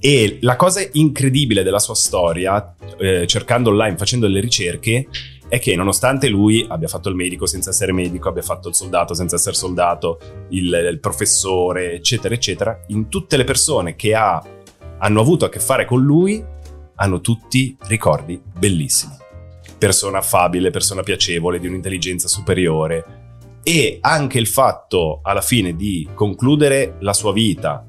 E 0.00 0.38
la 0.40 0.56
cosa 0.56 0.84
incredibile 0.92 1.62
della 1.62 1.78
sua 1.78 1.94
storia, 1.94 2.74
eh, 2.98 3.26
cercando 3.26 3.70
online, 3.70 3.96
facendo 3.96 4.26
delle 4.26 4.40
ricerche, 4.40 5.06
è 5.48 5.60
che 5.60 5.76
nonostante 5.76 6.28
lui 6.28 6.64
abbia 6.68 6.88
fatto 6.88 7.08
il 7.08 7.14
medico 7.14 7.46
senza 7.46 7.70
essere 7.70 7.92
medico, 7.92 8.28
abbia 8.28 8.42
fatto 8.42 8.68
il 8.68 8.74
soldato 8.74 9.14
senza 9.14 9.36
essere 9.36 9.54
soldato, 9.54 10.18
il, 10.50 10.88
il 10.90 10.98
professore, 10.98 11.92
eccetera, 11.92 12.34
eccetera, 12.34 12.80
in 12.88 13.08
tutte 13.08 13.36
le 13.36 13.44
persone 13.44 13.94
che 13.94 14.14
ha- 14.14 14.42
hanno 14.98 15.20
avuto 15.20 15.44
a 15.44 15.48
che 15.48 15.60
fare 15.60 15.84
con 15.84 16.02
lui, 16.02 16.44
hanno 16.96 17.20
tutti 17.20 17.76
ricordi 17.86 18.40
bellissimi. 18.58 19.14
Persona 19.78 20.18
affabile, 20.18 20.70
persona 20.70 21.02
piacevole, 21.02 21.60
di 21.60 21.66
un'intelligenza 21.66 22.26
superiore. 22.28 23.25
E 23.68 23.98
anche 24.00 24.38
il 24.38 24.46
fatto 24.46 25.18
alla 25.24 25.40
fine 25.40 25.74
di 25.74 26.08
concludere 26.14 26.98
la 27.00 27.12
sua 27.12 27.32
vita 27.32 27.84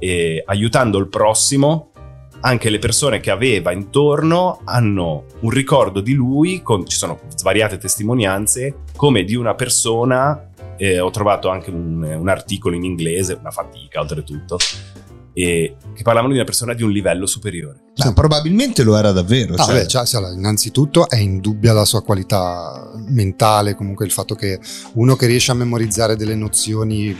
eh, 0.00 0.42
aiutando 0.44 0.98
il 0.98 1.06
prossimo, 1.08 1.92
anche 2.40 2.70
le 2.70 2.80
persone 2.80 3.20
che 3.20 3.30
aveva 3.30 3.70
intorno 3.70 4.62
hanno 4.64 5.26
un 5.42 5.50
ricordo 5.50 6.00
di 6.00 6.12
lui, 6.12 6.60
con- 6.60 6.84
ci 6.88 6.96
sono 6.96 7.20
svariate 7.36 7.78
testimonianze, 7.78 8.82
come 8.96 9.22
di 9.22 9.36
una 9.36 9.54
persona, 9.54 10.50
eh, 10.76 10.98
ho 10.98 11.10
trovato 11.10 11.50
anche 11.50 11.70
un, 11.70 12.02
un 12.02 12.28
articolo 12.28 12.74
in 12.74 12.82
inglese, 12.82 13.36
una 13.38 13.52
fatica 13.52 14.00
oltretutto, 14.00 14.58
e 15.38 15.76
che 15.94 16.02
parlavano 16.02 16.32
di 16.32 16.38
una 16.38 16.46
persona 16.46 16.72
di 16.72 16.82
un 16.82 16.90
livello 16.90 17.26
superiore. 17.26 17.80
Ma 17.96 18.14
probabilmente 18.14 18.82
lo 18.82 18.96
era 18.96 19.12
davvero. 19.12 19.52
Ah, 19.56 19.64
cioè- 19.64 19.74
beh, 19.82 19.86
cioè, 19.86 20.04
allora, 20.14 20.32
innanzitutto 20.32 21.10
è 21.10 21.18
indubbia 21.18 21.74
la 21.74 21.84
sua 21.84 22.02
qualità 22.02 22.90
mentale, 23.08 23.74
comunque 23.74 24.06
il 24.06 24.12
fatto 24.12 24.34
che 24.34 24.58
uno 24.94 25.14
che 25.14 25.26
riesce 25.26 25.50
a 25.50 25.54
memorizzare 25.54 26.16
delle 26.16 26.34
nozioni 26.34 27.14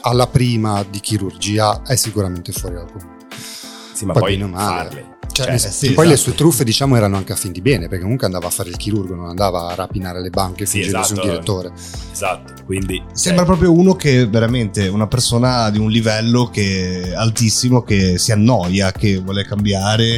alla 0.00 0.26
prima 0.26 0.84
di 0.90 0.98
chirurgia 0.98 1.82
è 1.82 1.94
sicuramente 1.94 2.50
fuori 2.50 2.74
dal 2.74 2.90
comune. 2.90 3.16
Sì, 3.92 4.06
ma 4.06 4.12
Poi 4.12 4.36
poi, 4.36 4.50
farle. 4.50 5.11
Cioè, 5.32 5.44
Cioè, 5.46 5.50
nel- 5.50 5.60
sì, 5.60 5.92
poi 5.92 6.06
le 6.06 6.12
esatto. 6.12 6.28
sue 6.30 6.38
truffe, 6.38 6.64
diciamo, 6.64 6.94
erano 6.96 7.16
anche 7.16 7.32
a 7.32 7.36
fin 7.36 7.52
di 7.52 7.60
bene, 7.62 7.88
perché 7.88 8.02
comunque 8.02 8.26
andava 8.26 8.46
a 8.48 8.50
fare 8.50 8.68
il 8.68 8.76
chirurgo, 8.76 9.14
non 9.14 9.28
andava 9.28 9.68
a 9.68 9.74
rapinare 9.74 10.20
le 10.20 10.30
banche 10.30 10.66
Sì, 10.66 10.80
esatto. 10.80 11.14
un 11.14 11.20
direttore. 11.22 11.72
Esatto, 12.12 12.52
quindi... 12.66 13.02
Sembra 13.12 13.42
eh, 13.44 13.46
proprio 13.46 13.72
uno 13.72 13.94
che 13.94 14.26
veramente 14.26 14.88
una 14.88 15.06
persona 15.06 15.70
di 15.70 15.78
un 15.78 15.90
livello 15.90 16.50
che 16.50 17.12
altissimo 17.16 17.82
che 17.82 18.18
si 18.18 18.30
annoia, 18.32 18.92
che 18.92 19.18
vuole 19.18 19.44
cambiare 19.44 20.14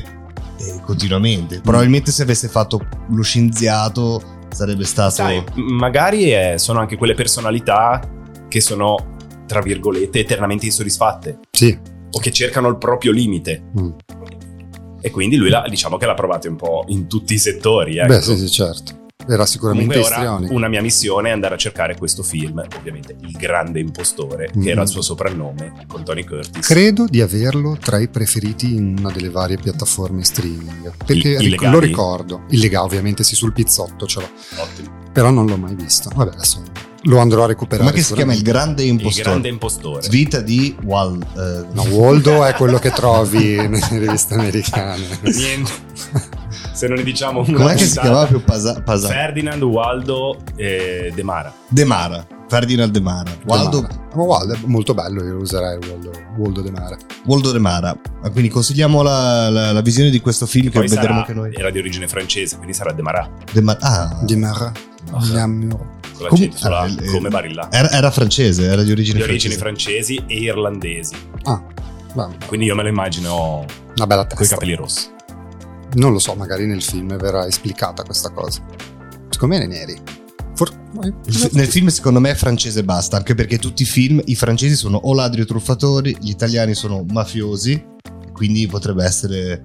eh, 0.59 0.81
continuamente. 0.85 1.61
Probabilmente 1.61 2.11
se 2.11 2.23
avesse 2.23 2.49
fatto 2.49 2.87
lo 3.11 3.23
scienziato 3.23 4.23
sarebbe 4.51 4.85
stato 4.85 5.11
Sai, 5.15 5.43
magari 5.55 6.33
eh, 6.33 6.55
sono 6.59 6.79
anche 6.81 6.97
quelle 6.97 7.15
personalità 7.15 8.01
che 8.49 8.61
sono, 8.61 9.17
tra 9.47 9.61
virgolette, 9.61 10.21
eternamente 10.21 10.67
insoddisfatte 10.67 11.39
Sì. 11.51 11.77
o 12.13 12.19
che 12.21 12.31
cercano 12.31 12.69
il 12.69 12.77
proprio 12.79 13.11
limite. 13.13 13.63
Mm. 13.79 13.91
E 15.05 15.11
quindi 15.11 15.37
lui 15.37 15.51
l'ha- 15.51 15.67
diciamo 15.69 15.99
che 15.99 16.07
l'ha 16.07 16.15
provato 16.15 16.49
un 16.49 16.57
po' 16.57 16.85
in 16.89 17.07
tutti 17.07 17.35
i 17.35 17.39
settori. 17.39 17.99
Ecco. 17.99 18.07
Beh, 18.07 18.23
sì, 18.23 18.39
sì, 18.39 18.51
certo. 18.51 19.03
Era 19.29 19.45
sicuramente 19.47 19.99
ora 19.99 20.09
istrionico. 20.17 20.55
una 20.55 20.69
mia 20.69 20.81
missione 20.81 21.29
è 21.29 21.33
andare 21.33 21.55
a 21.55 21.57
cercare 21.59 21.95
questo 21.97 22.23
film, 22.23 22.63
ovviamente 22.77 23.15
Il 23.21 23.33
Grande 23.33 23.81
Impostore, 23.81 24.47
che 24.51 24.59
Mm. 24.59 24.69
era 24.69 24.83
il 24.83 24.89
suo 24.89 25.03
soprannome, 25.03 25.85
con 25.87 26.05
Tony 26.05 26.25
Curtis. 26.25 26.67
Credo 26.67 27.05
di 27.07 27.21
averlo 27.21 27.77
tra 27.79 27.99
i 27.99 28.09
preferiti 28.09 28.75
in 28.75 28.97
una 28.99 29.11
delle 29.11 29.29
varie 29.31 29.57
piattaforme 29.59 30.25
streaming. 30.25 30.93
Perché 31.05 31.29
I- 31.29 31.37
ric- 31.51 31.63
lo 31.65 31.79
ricordo. 31.81 32.43
Illegale, 32.49 32.87
ovviamente, 32.87 33.25
sì, 33.25 33.35
sul 33.35 33.53
pizzotto 33.53 34.07
ce 34.07 34.21
l'ho. 34.21 34.29
Ottimo. 34.63 35.03
Però 35.13 35.31
non 35.31 35.47
l'ho 35.47 35.57
mai 35.59 35.75
visto. 35.75 36.11
Vabbè, 36.15 36.33
adesso 36.35 36.63
lo 37.05 37.19
andrò 37.19 37.45
a 37.45 37.47
recuperare. 37.47 37.89
Come 37.89 37.99
che 38.01 38.05
si 38.05 38.15
chiama 38.15 38.33
il 38.35 38.43
grande 38.43 38.83
Il 38.83 38.89
impostore? 38.91 39.23
Grande 39.31 39.49
Impostore. 39.49 40.09
Vita 40.09 40.41
di 40.41 40.77
Wal. 40.85 41.19
eh, 41.37 41.67
No, 41.73 41.83
Waldo 41.91 42.45
è 42.47 42.55
quello 42.55 42.79
che 42.79 42.91
trovi 42.91 43.57
nelle 43.57 43.99
riviste 43.99 44.35
americane. 44.35 45.05
Niente. 45.23 45.71
Se 46.73 46.89
non 46.89 46.97
ne 46.97 47.05
diciamo 47.05 47.45
una 47.47 47.57
Com'è 47.59 47.75
che 47.75 47.85
si 47.87 47.99
chiamava 48.01 48.27
più 48.27 48.43
Pasa- 48.43 48.81
Pasa- 48.83 49.09
Ferdinand 49.09 49.63
Waldo 49.63 50.39
eh, 50.57 51.13
De 51.15 51.23
Mara. 51.23 51.53
De 51.69 51.85
Mara. 51.85 52.27
Ferdinand 52.49 52.91
De 52.93 53.01
Mara. 53.01 53.31
Waldo, 53.47 53.81
De 53.81 53.87
Mara. 53.87 54.03
Ma 54.17 54.23
Waldo 54.23 54.53
è 54.55 54.59
molto 54.65 54.93
bello, 54.95 55.25
io 55.25 55.35
lo 55.35 55.41
userei 55.41 55.79
Waldo, 55.89 56.11
Waldo 56.37 56.61
De 56.63 56.71
Mara. 56.71 56.97
Waldo 57.27 57.53
De 57.53 57.59
Mara. 57.59 57.97
Ah, 58.23 58.31
Quindi 58.31 58.49
consigliamo 58.51 59.03
la, 59.03 59.49
la- 59.51 59.73
la 59.73 59.81
visione 59.83 60.11
di 60.11 60.21
questo 60.21 60.47
film 60.47 60.69
che 60.71 60.81
vedremo 60.81 61.19
anche 61.21 61.33
noi. 61.33 61.53
era 61.55 61.71
di 61.71 61.79
origine 61.79 62.09
francese, 62.09 62.57
quindi 62.57 62.75
sarà 62.75 62.93
De 62.93 63.03
Mara. 63.03 63.29
De 63.53 63.61
Mara. 63.61 63.79
Ah, 63.81 64.19
De 64.23 64.37
Mara. 64.37 64.73
Ah. 65.13 65.21
Con 66.17 66.29
Com- 66.29 66.39
l'accento 66.39 66.57
sulla 66.57 66.79
ah, 66.81 66.87
il- 66.87 67.11
come 67.11 67.29
Barilla. 67.29 67.69
era, 67.71 67.91
era 67.91 68.11
francese, 68.11 68.65
era 68.65 68.83
di 68.83 68.91
origine 68.93 69.19
Di 69.19 69.25
origini 69.25 69.55
francese. 69.55 70.15
francesi 70.15 70.25
e 70.27 70.39
irlandesi. 70.43 71.15
Ah, 71.43 71.63
va, 72.15 72.31
Quindi 72.47 72.67
io 72.67 72.75
me 72.75 72.83
lo 72.83 72.89
immagino 72.89 73.65
una 73.97 74.07
bella 74.07 74.23
con 74.27 74.35
i 74.35 74.39
testa. 74.39 74.55
capelli 74.55 74.75
rossi. 74.75 75.09
Non 75.95 76.13
lo 76.13 76.19
so, 76.19 76.35
magari 76.35 76.67
nel 76.67 76.83
film 76.83 77.17
verrà 77.17 77.47
esplicata 77.47 78.03
questa 78.03 78.31
cosa. 78.31 78.65
Secondo 79.31 79.57
me 79.57 79.67
ne 79.67 79.75
neri. 79.79 79.97
For- 80.57 80.73
Nel 81.53 81.67
film 81.67 81.89
secondo 81.89 82.21
me 82.21 82.31
è 82.31 82.35
francese 82.37 82.79
e 82.81 82.85
basta, 82.85 83.17
anche 83.17 83.35
perché 83.35 83.59
tutti 83.59 83.83
i 83.83 83.87
film, 83.87 84.21
i 84.27 84.37
francesi 84.37 84.77
sono 84.77 84.97
o 84.97 85.13
ladri 85.15 85.41
o 85.41 85.45
truffatori, 85.45 86.17
gli 86.21 86.31
italiani 86.31 86.75
sono 86.75 87.05
mafiosi, 87.11 87.85
quindi 88.33 88.67
potrebbe 88.69 89.05
essere... 89.05 89.61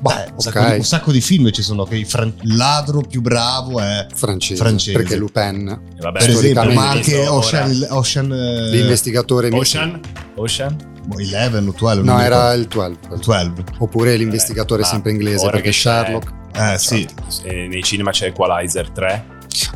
Beh, 0.00 0.32
un, 0.34 0.40
sacco 0.40 0.58
ok. 0.60 0.70
di, 0.70 0.76
un 0.78 0.84
sacco 0.84 1.12
di 1.12 1.20
film 1.20 1.50
ci 1.50 1.62
sono 1.62 1.84
che 1.84 1.96
il 1.96 2.06
fran- 2.06 2.34
ladro 2.44 3.02
più 3.02 3.20
bravo 3.20 3.80
è... 3.80 4.06
francese, 4.14 4.62
francese. 4.62 4.96
perché 4.96 5.16
Lupin, 5.16 5.68
E 5.68 6.00
vabbè, 6.00 6.18
per 6.20 6.30
esempio, 6.30 6.72
ma 6.72 6.88
anche 6.88 7.26
Ocean... 7.26 7.86
Ocean 7.90 8.32
eh, 8.32 8.70
l'investigatore 8.70 9.48
Ocean? 9.52 10.00
Ocean? 10.36 10.76
boh, 11.04 11.16
11 11.16 11.34
o 11.34 11.72
12. 11.76 12.02
non 12.02 12.04
No, 12.16 12.20
era 12.22 12.52
il 12.54 12.66
12. 12.66 12.98
12. 13.08 13.52
Oppure 13.78 14.16
l'investigatore 14.16 14.82
Eh, 14.82 14.86
sempre 14.86 15.10
inglese, 15.10 15.50
perché 15.50 15.72
Sherlock. 15.72 16.32
Eh 16.54 16.78
sì, 16.78 17.06
E 17.42 17.68
nei 17.68 17.82
cinema 17.82 18.10
c'è 18.10 18.28
Equalizer 18.28 18.90
3. 18.90 19.24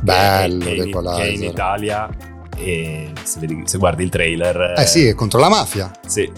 Bello, 0.00 0.64
che, 0.64 0.74
che 0.74 0.90
che 0.90 1.28
in 1.28 1.42
Italia. 1.42 2.08
E 2.56 3.12
se, 3.24 3.40
vedi- 3.40 3.62
se 3.66 3.78
guardi 3.78 4.04
il 4.04 4.08
trailer. 4.10 4.74
Eh 4.76 4.86
sì, 4.86 5.06
è 5.06 5.14
contro 5.14 5.38
la 5.38 5.48
mafia. 5.48 5.90
sì. 6.06 6.30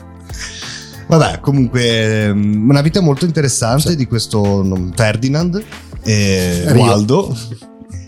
Vabbè, 1.08 1.40
comunque 1.40 2.24
ehm, 2.26 2.68
una 2.68 2.80
vita 2.82 3.00
molto 3.00 3.24
interessante 3.24 3.90
Sì. 3.90 3.96
di 3.96 4.06
questo 4.06 4.90
Ferdinand 4.94 5.62
e 6.02 6.64
Rio. 6.72 6.82
Waldo. 6.82 7.36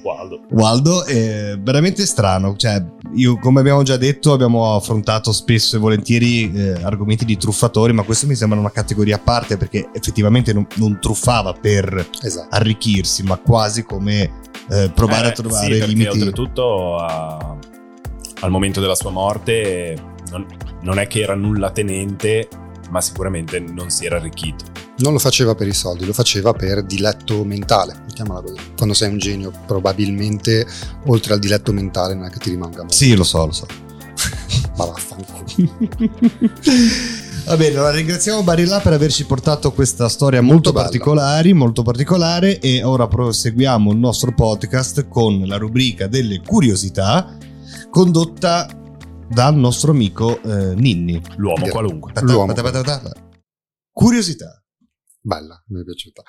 Waldo. 0.03 0.41
Waldo 0.51 1.05
è 1.05 1.57
veramente 1.61 2.07
strano, 2.07 2.57
cioè 2.57 2.83
io 3.15 3.39
come 3.39 3.61
abbiamo 3.61 3.83
già 3.83 3.97
detto 3.97 4.33
abbiamo 4.33 4.75
affrontato 4.75 5.33
spesso 5.33 5.77
e 5.77 5.79
volentieri 5.79 6.51
eh, 6.53 6.73
argomenti 6.83 7.25
di 7.25 7.37
truffatori, 7.37 7.93
ma 7.93 8.03
questo 8.03 8.27
mi 8.27 8.35
sembra 8.35 8.59
una 8.59 8.71
categoria 8.71 9.17
a 9.17 9.21
parte 9.21 9.57
perché 9.59 9.91
effettivamente 9.93 10.53
non, 10.53 10.67
non 10.77 10.99
truffava 11.01 11.53
per 11.53 12.09
Esatto. 12.23 12.49
arricchirsi, 12.57 13.23
ma 13.23 13.37
quasi 13.37 13.85
come 13.85 14.31
eh, 14.71 14.91
provare 14.95 15.27
Eh, 15.27 15.31
a 15.31 15.33
trovare 15.33 15.81
sì, 15.81 15.87
limiti. 15.87 16.09
oltretutto 16.09 16.97
a- 16.97 17.57
al 18.41 18.51
momento 18.51 18.81
della 18.81 18.95
sua 18.95 19.11
morte 19.11 19.95
non, 20.31 20.47
non 20.83 20.99
è 20.99 21.07
che 21.07 21.21
era 21.21 21.35
nulla 21.35 21.71
tenente, 21.71 22.49
ma 22.91 23.01
sicuramente 23.01 23.59
non 23.59 23.91
si 23.91 24.07
era 24.07 24.17
arricchito. 24.17 24.65
Non 24.99 25.13
lo 25.13 25.19
faceva 25.19 25.55
per 25.55 25.67
i 25.69 25.75
soldi, 25.75 26.05
lo 26.05 26.13
faceva 26.13 26.53
per 26.53 26.83
diletto 26.85 27.45
mentale, 27.45 27.95
mettiamola 28.05 28.41
così. 28.41 28.57
Quando 28.77 28.95
sei 28.95 29.11
un 29.11 29.19
genio, 29.19 29.53
probabilmente 29.67 30.67
oltre 31.07 31.35
al 31.35 31.39
diletto 31.39 31.73
mentale 31.73 32.15
non 32.15 32.25
è 32.25 32.31
che 32.31 32.39
ti 32.39 32.51
rimanga 32.51 32.79
molto. 32.79 32.95
Sì, 32.95 33.15
lo 33.15 33.25
so, 33.25 33.47
lo 33.47 33.53
so. 33.53 33.67
Ma 34.77 34.85
vaffanculo. 34.85 35.47
Va 37.45 37.57
bene, 37.57 37.77
allora 37.77 37.93
ringraziamo 37.93 38.43
Barilla 38.43 38.81
per 38.81 38.93
averci 38.93 39.25
portato 39.25 39.73
questa 39.73 40.09
storia 40.09 40.43
molto, 40.43 40.73
Molto 40.73 41.55
molto 41.55 41.83
particolare 41.83 42.59
e 42.59 42.83
ora 42.85 43.09
proseguiamo 43.09 43.91
il 43.91 43.97
nostro 43.97 44.35
podcast 44.35 45.09
con 45.09 45.45
la 45.47 45.57
rubrica 45.57 46.09
delle 46.09 46.43
curiosità 46.45 47.37
condotta 47.91 48.69
dal 49.29 49.55
nostro 49.55 49.91
amico 49.93 50.41
eh, 50.43 50.75
Ninni. 50.75 51.21
L'uomo 51.37 51.57
Direi. 51.57 51.71
qualunque. 51.71 52.13
L'uomo. 52.23 52.55
Curiosità. 53.93 54.63
Bella, 55.21 55.63
mi 55.69 55.81
è 55.81 55.85
piaciuta. 55.85 56.23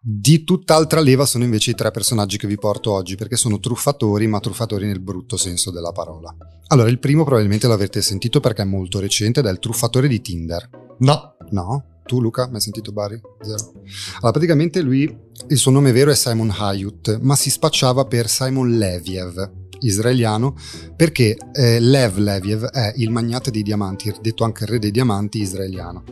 Di 0.00 0.44
tutt'altra 0.44 1.00
leva 1.00 1.24
sono 1.24 1.44
invece 1.44 1.70
i 1.70 1.74
tre 1.74 1.90
personaggi 1.90 2.36
che 2.36 2.46
vi 2.46 2.58
porto 2.58 2.92
oggi, 2.92 3.16
perché 3.16 3.36
sono 3.36 3.58
truffatori, 3.58 4.26
ma 4.26 4.40
truffatori 4.40 4.86
nel 4.86 5.00
brutto 5.00 5.36
senso 5.36 5.70
della 5.70 5.92
parola. 5.92 6.34
Allora, 6.68 6.90
il 6.90 6.98
primo 6.98 7.24
probabilmente 7.24 7.66
l'avete 7.68 8.02
sentito 8.02 8.40
perché 8.40 8.62
è 8.62 8.66
molto 8.66 9.00
recente 9.00 9.40
ed 9.40 9.46
è 9.46 9.50
il 9.50 9.58
truffatore 9.58 10.08
di 10.08 10.20
Tinder. 10.20 10.68
No, 10.98 11.34
No? 11.50 12.00
Tu 12.04 12.20
Luca, 12.20 12.48
mi 12.48 12.56
hai 12.56 12.60
sentito 12.60 12.92
Bari? 12.92 13.18
Zero. 13.40 13.72
Allora, 14.16 14.32
praticamente 14.32 14.82
lui, 14.82 15.04
il 15.48 15.56
suo 15.56 15.70
nome 15.70 15.90
vero 15.90 16.10
è 16.10 16.14
Simon 16.14 16.52
Hayut, 16.54 17.18
ma 17.20 17.34
si 17.34 17.48
spacciava 17.48 18.04
per 18.04 18.28
Simon 18.28 18.76
Leviev, 18.76 19.63
israeliano, 19.80 20.54
perché 20.96 21.36
eh, 21.52 21.80
Lev 21.80 22.18
Leviev 22.18 22.64
è 22.66 22.92
il 22.96 23.10
magnate 23.10 23.50
dei 23.50 23.62
diamanti, 23.62 24.12
detto 24.20 24.44
anche 24.44 24.64
il 24.64 24.70
re 24.70 24.78
dei 24.78 24.90
diamanti 24.90 25.40
israeliano. 25.40 26.04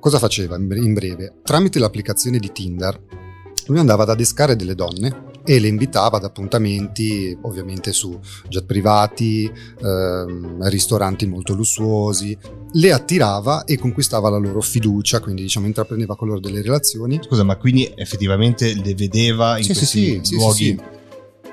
Cosa 0.00 0.18
faceva 0.18 0.56
in 0.56 0.66
bre- 0.68 0.78
in 0.78 0.94
breve? 0.94 1.34
Tramite 1.42 1.78
l'applicazione 1.78 2.38
di 2.38 2.50
Tinder, 2.52 3.00
lui 3.66 3.78
andava 3.78 4.04
ad 4.04 4.10
adescare 4.10 4.56
delle 4.56 4.74
donne 4.74 5.26
e 5.44 5.58
le 5.60 5.68
invitava 5.68 6.16
ad 6.18 6.24
appuntamenti, 6.24 7.36
ovviamente 7.42 7.92
su 7.92 8.18
jet 8.48 8.64
privati, 8.64 9.50
ehm, 9.82 10.68
ristoranti 10.68 11.26
molto 11.26 11.54
lussuosi, 11.54 12.36
le 12.72 12.92
attirava 12.92 13.64
e 13.64 13.78
conquistava 13.78 14.28
la 14.30 14.36
loro 14.38 14.60
fiducia, 14.60 15.20
quindi 15.20 15.42
diciamo 15.42 15.66
intraprendeva 15.66 16.16
con 16.16 16.28
loro 16.28 16.40
delle 16.40 16.62
relazioni. 16.62 17.18
scusa, 17.22 17.42
ma 17.44 17.56
quindi 17.56 17.90
effettivamente 17.94 18.74
le 18.74 18.94
vedeva 18.94 19.56
in 19.58 19.64
Sì, 19.64 19.72
questi 19.72 19.86
sì, 19.88 20.20
sì, 20.22 20.34
luoghi? 20.34 20.54
sì, 20.54 20.64
sì. 20.78 20.96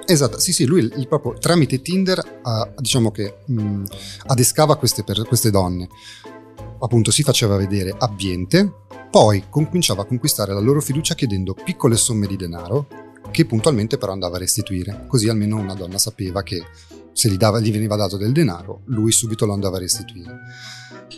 Esatto, 0.08 0.40
sì, 0.40 0.54
sì, 0.54 0.66
lui 0.66 0.82
il- 0.82 1.08
proprio 1.08 1.34
tramite 1.40 1.82
Tinder 1.82 2.40
ah, 2.44 2.72
diciamo 2.78 3.12
che 3.12 3.38
mh, 3.46 3.84
adescava 4.28 4.76
queste, 4.78 5.04
per- 5.04 5.26
queste 5.28 5.50
donne, 5.50 5.88
appunto 6.80 7.10
si 7.12 7.24
faceva 7.24 7.56
vedere 7.58 7.94
abbiente, 7.98 8.72
poi 9.10 9.46
cominciava 9.50 10.04
a 10.04 10.06
conquistare 10.06 10.54
la 10.54 10.60
loro 10.60 10.82
fiducia 10.82 11.16
chiedendo 11.16 11.54
piccole 11.56 11.96
somme 11.96 12.28
di 12.28 12.36
denaro 12.36 12.88
che 13.32 13.46
puntualmente 13.46 13.98
però 13.98 14.12
andava 14.12 14.36
a 14.36 14.40
restituire, 14.40 15.06
così 15.08 15.28
almeno 15.28 15.58
una 15.58 15.74
donna 15.74 15.98
sapeva 15.98 16.44
che 16.44 16.64
se 17.12 17.30
gli, 17.30 17.38
dava- 17.38 17.60
gli 17.60 17.72
veniva 17.72 17.96
dato 17.96 18.18
del 18.18 18.32
denaro, 18.32 18.82
lui 18.86 19.12
subito 19.12 19.46
lo 19.46 19.54
andava 19.54 19.78
a 19.78 19.80
restituire. 19.80 20.38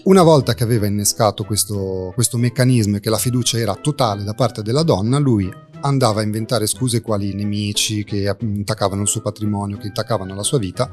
Una 0.03 0.21
volta 0.23 0.53
che 0.53 0.63
aveva 0.63 0.85
innescato 0.85 1.43
questo, 1.43 2.11
questo 2.13 2.37
meccanismo 2.37 2.97
e 2.97 2.99
che 2.99 3.09
la 3.09 3.17
fiducia 3.17 3.57
era 3.57 3.75
totale 3.75 4.23
da 4.23 4.33
parte 4.33 4.61
della 4.61 4.83
donna, 4.83 5.17
lui 5.17 5.51
andava 5.81 6.21
a 6.21 6.23
inventare 6.23 6.67
scuse 6.67 7.01
quali 7.01 7.33
nemici 7.33 8.03
che 8.03 8.35
intaccavano 8.39 9.01
il 9.01 9.07
suo 9.07 9.21
patrimonio, 9.21 9.77
che 9.77 9.87
intaccavano 9.87 10.33
la 10.35 10.43
sua 10.43 10.57
vita 10.57 10.89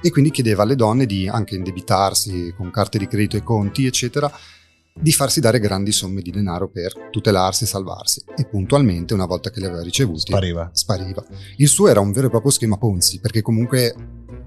e 0.00 0.10
quindi 0.10 0.30
chiedeva 0.30 0.62
alle 0.62 0.76
donne 0.76 1.06
di 1.06 1.28
anche 1.28 1.54
indebitarsi 1.54 2.54
con 2.56 2.70
carte 2.70 2.98
di 2.98 3.06
credito 3.06 3.36
e 3.36 3.42
conti, 3.42 3.86
eccetera, 3.86 4.30
di 4.94 5.12
farsi 5.12 5.40
dare 5.40 5.58
grandi 5.58 5.90
somme 5.92 6.20
di 6.20 6.30
denaro 6.30 6.68
per 6.68 7.08
tutelarsi 7.10 7.64
e 7.64 7.66
salvarsi. 7.66 8.22
E 8.36 8.44
puntualmente, 8.44 9.14
una 9.14 9.26
volta 9.26 9.50
che 9.50 9.60
li 9.60 9.66
aveva 9.66 9.82
ricevuti, 9.82 10.32
Spariva. 10.32 10.70
spariva. 10.72 11.24
Il 11.56 11.68
suo 11.68 11.88
era 11.88 12.00
un 12.00 12.12
vero 12.12 12.26
e 12.26 12.30
proprio 12.30 12.50
schema 12.50 12.76
Ponzi, 12.76 13.20
perché 13.20 13.40
comunque 13.40 13.94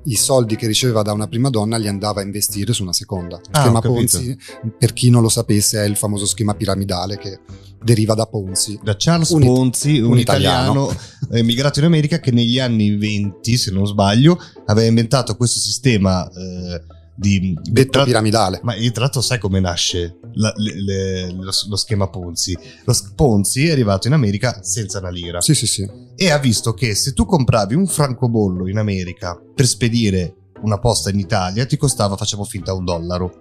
i 0.04 0.16
soldi 0.16 0.56
che 0.56 0.68
riceveva 0.68 1.02
da 1.02 1.14
una 1.14 1.28
prima 1.28 1.50
donna 1.50 1.78
li 1.78 1.88
andava 1.88 2.22
a 2.22 2.24
investire 2.24 2.74
su 2.74 2.84
una 2.84 2.94
seconda. 2.94 3.40
Ah, 3.52 3.62
schema. 3.62 3.82
Ponzi, 3.82 4.38
per 4.78 4.94
chi 4.94 5.10
non 5.10 5.22
lo 5.22 5.30
sapesse, 5.30 5.82
è 5.82 5.86
il 5.88 5.96
famoso 5.96 6.26
schema 6.26 6.54
piramidale 6.54 7.18
che 7.18 7.40
deriva 7.86 8.16
da 8.16 8.26
Ponzi. 8.26 8.80
Da 8.84 8.96
Charles 8.98 9.30
Un 9.30 9.42
Ponzi, 9.44 10.00
un, 10.00 10.12
un 10.14 10.18
italiano, 10.20 10.92
emigrato 11.32 11.80
in 11.80 11.86
America 11.86 12.20
che 12.20 12.32
negli 12.32 12.60
anni 12.60 12.96
20, 12.98 13.56
se 13.58 13.72
non 13.72 13.86
sbaglio, 13.86 14.38
aveva 14.66 14.88
inventato 14.90 15.36
questo 15.38 15.60
sistema 15.60 16.28
eh, 16.28 16.82
di... 17.16 17.56
Detto 17.62 17.92
tra- 17.92 18.04
piramidale. 18.04 18.60
Ma 18.64 18.74
tra 18.92 19.02
l'altro 19.04 19.22
sai 19.22 19.38
come 19.40 19.60
nasce 19.60 20.18
la- 20.34 20.54
le- 20.58 20.82
le- 20.82 21.32
lo, 21.32 21.52
lo 21.70 21.76
schema 21.76 22.08
Ponzi? 22.10 22.58
Lo 22.86 22.94
Ponzi 23.16 23.68
è 23.68 23.72
arrivato 23.72 24.08
in 24.08 24.14
America 24.14 24.60
senza 24.64 24.98
una 25.00 25.10
lira 25.10 25.40
Sì, 25.40 25.54
sì, 25.54 25.68
sì. 25.68 25.88
e 26.16 26.32
ha 26.32 26.40
visto 26.40 26.74
che 26.74 26.96
se 26.96 27.14
tu 27.14 27.26
compravi 27.26 27.76
un 27.76 27.86
francobollo 27.88 28.68
in 28.68 28.80
America 28.80 29.40
per 29.54 29.68
spedire 29.68 30.36
una 30.64 30.80
posta 30.80 31.12
in 31.12 31.20
Italia 31.20 31.66
ti 31.68 31.78
costava, 31.78 32.18
facciamo 32.18 32.44
finta, 32.46 32.74
un 32.74 32.84
dollaro. 32.84 33.40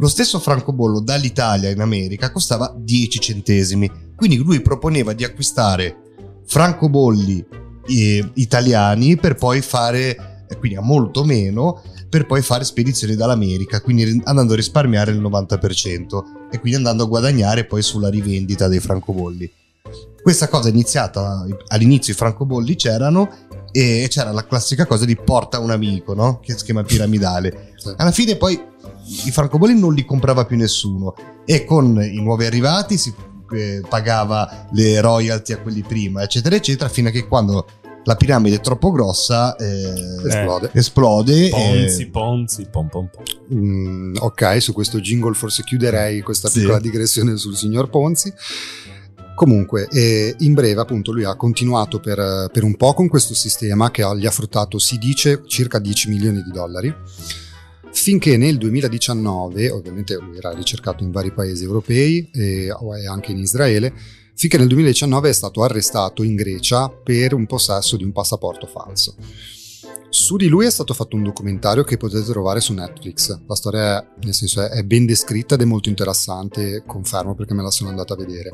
Lo 0.00 0.08
stesso 0.08 0.38
francobollo 0.40 1.00
dall'Italia 1.00 1.68
in 1.68 1.80
America 1.80 2.32
costava 2.32 2.74
10 2.74 3.20
centesimi. 3.20 3.90
Quindi 4.16 4.38
lui 4.38 4.62
proponeva 4.62 5.12
di 5.12 5.24
acquistare 5.24 5.94
francobolli 6.46 7.44
eh, 7.86 8.30
italiani 8.34 9.16
per 9.16 9.34
poi 9.34 9.60
fare, 9.60 10.44
eh, 10.48 10.56
quindi 10.56 10.78
a 10.78 10.80
molto 10.80 11.22
meno, 11.22 11.82
per 12.08 12.24
poi 12.24 12.40
fare 12.40 12.64
spedizioni 12.64 13.14
dall'America, 13.14 13.82
quindi 13.82 14.22
andando 14.24 14.54
a 14.54 14.56
risparmiare 14.56 15.10
il 15.10 15.20
90% 15.20 16.22
e 16.50 16.58
quindi 16.58 16.78
andando 16.78 17.04
a 17.04 17.06
guadagnare 17.06 17.66
poi 17.66 17.82
sulla 17.82 18.08
rivendita 18.08 18.68
dei 18.68 18.80
francobolli. 18.80 19.52
Questa 20.22 20.48
cosa 20.48 20.68
è 20.68 20.72
iniziata 20.72 21.46
all'inizio 21.68 22.14
i 22.14 22.16
francobolli 22.16 22.74
c'erano 22.74 23.28
e 23.70 24.06
c'era 24.08 24.32
la 24.32 24.46
classica 24.46 24.86
cosa 24.86 25.04
di 25.04 25.16
porta 25.16 25.58
un 25.58 25.70
amico, 25.70 26.14
no? 26.14 26.40
Che 26.40 26.56
schema 26.56 26.82
piramidale. 26.82 27.74
Alla 27.96 28.12
fine 28.12 28.36
poi 28.36 28.69
i 29.26 29.30
francobolli 29.30 29.78
non 29.78 29.94
li 29.94 30.04
comprava 30.04 30.44
più 30.44 30.56
nessuno 30.56 31.14
e 31.44 31.64
con 31.64 32.00
i 32.02 32.20
nuovi 32.22 32.44
arrivati 32.46 32.96
si 32.96 33.12
eh, 33.52 33.82
pagava 33.88 34.66
le 34.72 35.00
royalty 35.00 35.52
a 35.52 35.58
quelli 35.58 35.82
prima, 35.82 36.22
eccetera, 36.22 36.54
eccetera, 36.54 36.88
fino 36.88 37.08
a 37.08 37.10
che 37.10 37.26
quando 37.26 37.66
la 38.04 38.14
piramide 38.16 38.56
è 38.56 38.60
troppo 38.60 38.90
grossa 38.92 39.56
eh, 39.56 39.92
Esplode. 40.26 40.70
esplode. 40.72 41.48
Ponzi, 41.50 42.02
e- 42.02 42.08
Ponzi, 42.08 42.66
pom 42.70 42.88
pom 42.88 43.10
pom. 43.10 43.22
Mm, 43.52 44.14
ok, 44.20 44.62
su 44.62 44.72
questo 44.72 45.00
jingle 45.00 45.34
forse 45.34 45.62
chiuderei 45.64 46.22
questa 46.22 46.48
Sì. 46.48 46.60
piccola 46.60 46.78
digressione 46.80 47.36
sul 47.36 47.56
signor 47.56 47.90
Ponzi. 47.90 48.32
Comunque, 49.34 49.88
eh, 49.90 50.34
in 50.40 50.52
breve, 50.54 50.80
appunto, 50.82 51.12
lui 51.12 51.24
ha 51.24 51.34
continuato 51.34 51.98
per, 51.98 52.50
per 52.52 52.62
un 52.62 52.76
po' 52.76 52.92
con 52.92 53.08
questo 53.08 53.34
sistema 53.34 53.90
che 53.90 54.04
gli 54.16 54.26
ha 54.26 54.30
fruttato, 54.30 54.78
si 54.78 54.98
dice, 54.98 55.42
circa 55.46 55.78
10 55.78 56.08
milioni 56.10 56.42
di 56.42 56.50
dollari. 56.50 56.94
Finché 57.92 58.36
nel 58.36 58.56
2019, 58.56 59.70
ovviamente 59.70 60.14
lui 60.14 60.36
era 60.36 60.52
ricercato 60.52 61.02
in 61.04 61.10
vari 61.10 61.32
paesi 61.32 61.64
europei 61.64 62.28
e, 62.32 62.70
anche 63.08 63.32
in 63.32 63.38
Israele, 63.38 63.92
finché 64.34 64.56
nel 64.56 64.68
2019 64.68 65.28
è 65.28 65.32
stato 65.32 65.62
arrestato 65.62 66.22
in 66.22 66.34
Grecia 66.34 66.88
per 66.88 67.34
un 67.34 67.46
possesso 67.46 67.96
di 67.96 68.04
un 68.04 68.12
passaporto 68.12 68.66
falso. 68.66 69.14
Su 70.08 70.36
di 70.36 70.48
lui 70.48 70.66
è 70.66 70.70
stato 70.70 70.92
fatto 70.92 71.14
un 71.14 71.22
documentario 71.22 71.84
che 71.84 71.96
potete 71.96 72.24
trovare 72.24 72.60
su 72.60 72.72
Netflix. 72.72 73.38
La 73.46 73.54
storia, 73.54 74.02
è, 74.02 74.06
nel 74.24 74.34
senso, 74.34 74.68
è 74.68 74.82
ben 74.82 75.06
descritta 75.06 75.54
ed 75.54 75.60
è 75.60 75.64
molto 75.64 75.88
interessante, 75.88 76.82
confermo 76.86 77.34
perché 77.34 77.54
me 77.54 77.62
la 77.62 77.70
sono 77.70 77.90
andata 77.90 78.14
a 78.14 78.16
vedere. 78.16 78.50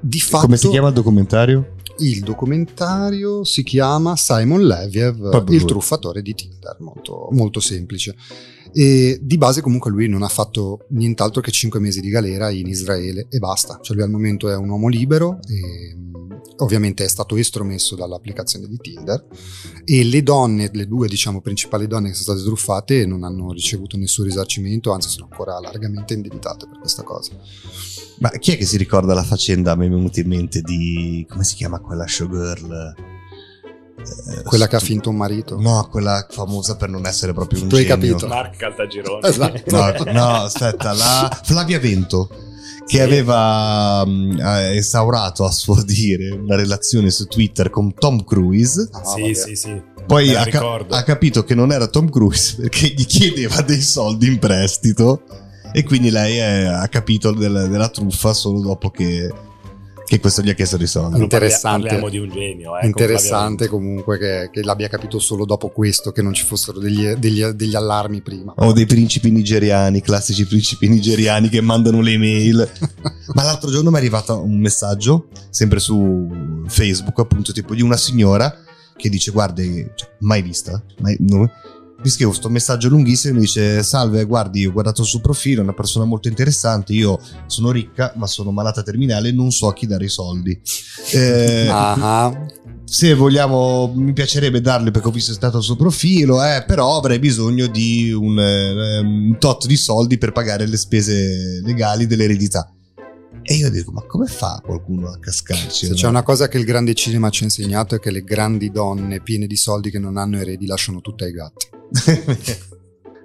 Di 0.00 0.20
fatto, 0.20 0.44
Come 0.44 0.56
si 0.56 0.68
chiama 0.68 0.88
il 0.88 0.94
documentario? 0.94 1.74
il 2.00 2.20
documentario 2.20 3.42
si 3.42 3.64
chiama 3.64 4.14
Simon 4.16 4.64
Leviev, 4.64 5.30
Proprio 5.30 5.56
il 5.56 5.64
truffatore 5.64 6.22
di 6.22 6.34
Tinder, 6.34 6.76
molto, 6.78 7.28
molto 7.32 7.58
semplice. 7.60 8.14
E 8.78 9.18
di 9.20 9.38
base 9.38 9.60
comunque 9.60 9.90
lui 9.90 10.06
non 10.06 10.22
ha 10.22 10.28
fatto 10.28 10.86
nient'altro 10.90 11.40
che 11.40 11.50
5 11.50 11.80
mesi 11.80 12.00
di 12.00 12.10
galera 12.10 12.48
in 12.50 12.68
Israele 12.68 13.26
e 13.28 13.38
basta. 13.40 13.80
Cioè 13.82 13.96
lui 13.96 14.04
al 14.04 14.10
momento 14.10 14.48
è 14.48 14.54
un 14.54 14.68
uomo 14.68 14.86
libero 14.86 15.40
e 15.48 15.96
ovviamente 16.58 17.04
è 17.04 17.08
stato 17.08 17.34
estromesso 17.34 17.96
dall'applicazione 17.96 18.68
di 18.68 18.76
Tinder 18.76 19.26
e 19.84 20.04
le 20.04 20.22
donne, 20.22 20.70
le 20.72 20.86
due 20.86 21.08
diciamo 21.08 21.40
principali 21.40 21.88
donne 21.88 22.10
che 22.10 22.14
sono 22.14 22.36
state 22.36 22.48
truffate 22.48 23.04
non 23.04 23.24
hanno 23.24 23.50
ricevuto 23.50 23.96
nessun 23.96 24.26
risarcimento, 24.26 24.92
anzi 24.92 25.08
sono 25.08 25.26
ancora 25.28 25.58
largamente 25.58 26.14
indebitate 26.14 26.68
per 26.68 26.78
questa 26.78 27.02
cosa. 27.02 27.32
Ma 28.20 28.30
chi 28.30 28.52
è 28.52 28.56
che 28.56 28.64
si 28.64 28.76
ricorda 28.76 29.12
la 29.12 29.24
faccenda? 29.24 29.74
Mi 29.74 29.86
è 29.86 29.90
venuta 29.90 30.20
in 30.20 30.28
mente 30.28 30.60
di. 30.60 31.26
come 31.28 31.42
si 31.42 31.56
chiama 31.56 31.80
quella 31.80 32.06
showgirl? 32.06 33.17
Eh, 33.98 34.42
Quella 34.42 34.68
che 34.68 34.76
ha 34.76 34.80
finto 34.80 35.10
un 35.10 35.16
marito. 35.16 35.58
No, 35.60 35.88
quella 35.90 36.26
famosa 36.30 36.76
per 36.76 36.88
non 36.88 37.04
essere 37.06 37.32
proprio 37.32 37.62
un 37.62 37.68
Tu 37.68 37.76
hai 37.76 37.86
genio. 37.86 37.96
capito. 38.14 38.26
Mark 38.28 38.56
Caltagirone. 38.56 39.26
Esatto. 39.28 40.04
No, 40.04 40.12
no, 40.12 40.34
aspetta, 40.42 40.92
la 40.92 41.40
Flavia 41.42 41.78
Vento 41.80 42.28
che 42.86 42.96
Sì. 42.96 43.00
aveva 43.00 44.02
mm, 44.06 44.38
eh, 44.40 44.76
instaurato 44.76 45.44
a 45.44 45.50
suo 45.50 45.82
dire 45.82 46.30
una 46.30 46.56
relazione 46.56 47.10
su 47.10 47.26
Twitter 47.26 47.68
con 47.70 47.92
Tom 47.94 48.24
Cruise. 48.24 48.88
Ah, 48.92 49.02
Sì, 49.04 49.34
sì, 49.34 49.54
sì. 49.56 49.82
Poi 50.06 50.34
ha, 50.34 50.46
ca- 50.46 50.84
ha 50.88 51.02
capito 51.02 51.44
che 51.44 51.54
non 51.54 51.70
era 51.70 51.86
Tom 51.88 52.08
Cruise 52.08 52.56
perché 52.60 52.86
gli 52.88 53.04
chiedeva 53.04 53.60
dei 53.60 53.82
soldi 53.82 54.26
in 54.26 54.38
prestito 54.38 55.20
e 55.70 55.84
quindi 55.84 56.08
lei 56.10 56.38
eh, 56.38 56.64
ha 56.64 56.88
capito 56.88 57.30
del- 57.32 57.66
della 57.68 57.88
truffa 57.90 58.32
solo 58.32 58.60
dopo 58.60 58.88
che, 58.90 59.30
che 60.08 60.20
questo 60.20 60.40
gli 60.40 60.48
ha 60.48 60.54
chiesto 60.54 60.78
dei 60.78 60.86
soldi. 60.86 61.20
Interessante. 61.20 61.88
Parliamo 61.88 62.08
di 62.08 62.18
un 62.18 62.30
genio. 62.30 62.78
Eh, 62.78 62.86
Interessante 62.86 63.68
comunque 63.68 64.16
che, 64.18 64.48
che 64.50 64.62
l'abbia 64.62 64.88
capito 64.88 65.18
solo 65.18 65.44
dopo 65.44 65.68
questo, 65.68 66.12
che 66.12 66.22
non 66.22 66.32
ci 66.32 66.44
fossero 66.46 66.78
degli, 66.78 67.06
degli- 67.12 67.44
degli 67.44 67.74
allarmi 67.74 68.22
prima. 68.22 68.54
O 68.56 68.72
dei 68.72 68.86
principi 68.86 69.30
nigeriani, 69.30 70.00
classici 70.00 70.46
principi 70.46 70.88
nigeriani 70.88 71.50
che 71.50 71.60
mandano 71.60 72.00
le 72.00 72.12
email. 72.12 72.70
Ma 73.34 73.42
l'altro 73.42 73.70
giorno 73.70 73.90
mi 73.90 73.96
è 73.96 73.98
arrivato 73.98 74.42
un 74.42 74.58
messaggio, 74.58 75.28
sempre 75.50 75.78
su 75.78 76.26
Facebook, 76.66 77.18
appunto, 77.18 77.52
tipo 77.52 77.74
di 77.74 77.82
una 77.82 77.98
signora 77.98 78.62
che 78.96 79.10
dice: 79.10 79.30
Guardi, 79.30 79.86
cioè, 79.94 80.08
mai 80.20 80.40
vista, 80.40 80.82
mai- 81.00 81.18
no, 81.20 81.50
mi 82.00 82.10
scrivo 82.10 82.30
questo 82.30 82.48
messaggio 82.48 82.88
lunghissimo 82.88 83.32
e 83.32 83.36
mi 83.36 83.42
dice 83.44 83.82
salve 83.82 84.24
guardi 84.24 84.64
ho 84.64 84.72
guardato 84.72 85.02
il 85.02 85.08
suo 85.08 85.20
profilo 85.20 85.60
è 85.60 85.64
una 85.64 85.72
persona 85.74 86.04
molto 86.04 86.28
interessante 86.28 86.92
io 86.92 87.18
sono 87.46 87.72
ricca 87.72 88.12
ma 88.16 88.26
sono 88.28 88.52
malata 88.52 88.84
terminale 88.84 89.32
non 89.32 89.50
so 89.50 89.66
a 89.68 89.72
chi 89.72 89.86
dare 89.86 90.04
i 90.04 90.08
soldi. 90.08 90.58
Eh, 91.12 91.66
Ah, 91.68 92.46
se 92.84 93.14
vogliamo 93.14 93.92
mi 93.96 94.12
piacerebbe 94.12 94.60
darli 94.60 94.90
perché 94.92 95.08
ho 95.08 95.10
visto 95.10 95.32
stato 95.32 95.58
il 95.58 95.64
suo 95.64 95.74
profilo 95.76 96.42
eh, 96.42 96.62
però 96.66 96.96
avrei 96.96 97.18
bisogno 97.18 97.66
di 97.66 98.12
un, 98.12 98.38
eh, 98.38 98.98
un 99.00 99.36
tot 99.38 99.66
di 99.66 99.76
soldi 99.76 100.18
per 100.18 100.30
pagare 100.32 100.66
le 100.66 100.76
spese 100.76 101.60
legali 101.64 102.06
dell'eredità. 102.06 102.72
E 103.42 103.54
io 103.54 103.70
dico 103.70 103.90
ma 103.90 104.02
come 104.06 104.26
fa 104.26 104.60
qualcuno 104.64 105.08
a 105.08 105.18
cascarci 105.18 105.86
se 105.86 105.94
c'è 105.94 106.06
una 106.06 106.22
cosa 106.22 106.48
che 106.48 106.58
il 106.58 106.64
grande 106.64 106.94
cinema 106.94 107.28
ci 107.30 107.42
ha 107.42 107.46
insegnato 107.46 107.94
è 107.94 107.98
che 107.98 108.10
le 108.10 108.22
grandi 108.22 108.70
donne 108.70 109.20
piene 109.20 109.46
di 109.46 109.56
soldi 109.56 109.90
che 109.90 109.98
non 109.98 110.16
hanno 110.16 110.38
eredi 110.38 110.66
lasciano 110.66 111.00
tutto 111.00 111.24
ai 111.24 111.32
gatti. 111.32 111.76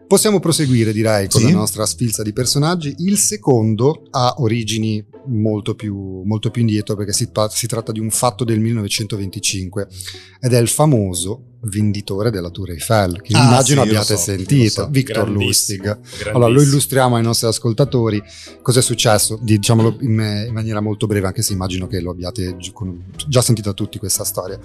Possiamo 0.07 0.39
proseguire, 0.39 0.93
direi, 0.93 1.27
con 1.27 1.41
Sì. 1.41 1.51
la 1.51 1.57
nostra 1.57 1.85
sfilza 1.85 2.21
di 2.21 2.33
personaggi. 2.33 2.93
Il 2.99 3.17
secondo 3.17 4.05
ha 4.11 4.35
origini 4.39 5.03
molto 5.27 5.73
più, 5.73 6.21
molto 6.23 6.51
più 6.51 6.61
indietro 6.61 6.95
perché 6.95 7.13
si, 7.13 7.29
si 7.49 7.67
tratta 7.67 7.91
di 7.91 7.99
un 7.99 8.11
fatto 8.11 8.43
del 8.43 8.59
1925 8.59 9.87
ed 10.39 10.53
è 10.53 10.59
il 10.59 10.67
famoso 10.67 11.52
venditore 11.63 12.29
della 12.29 12.49
Tour 12.49 12.71
Eiffel, 12.71 13.21
che 13.21 13.33
Ah, 13.35 13.43
immagino 13.43 13.81
sì, 13.81 13.87
abbiate 13.87 14.15
so, 14.15 14.17
sentito, 14.17 14.83
so. 14.83 14.87
Victor 14.89 15.29
Lustig. 15.29 15.99
Allora, 16.33 16.47
lo 16.47 16.61
illustriamo 16.61 17.15
ai 17.15 17.23
nostri 17.23 17.47
ascoltatori. 17.47 18.21
Cos'è 18.61 18.81
successo? 18.81 19.39
Diciamolo 19.41 19.97
in, 20.01 20.45
in 20.47 20.53
maniera 20.53 20.81
molto 20.81 21.07
breve, 21.07 21.27
anche 21.27 21.41
se 21.41 21.53
immagino 21.53 21.87
che 21.87 21.99
lo 22.01 22.11
abbiate 22.11 22.57
già 23.27 23.41
sentito 23.41 23.73
tutti 23.73 23.97
questa 23.99 24.23
storia. 24.23 24.59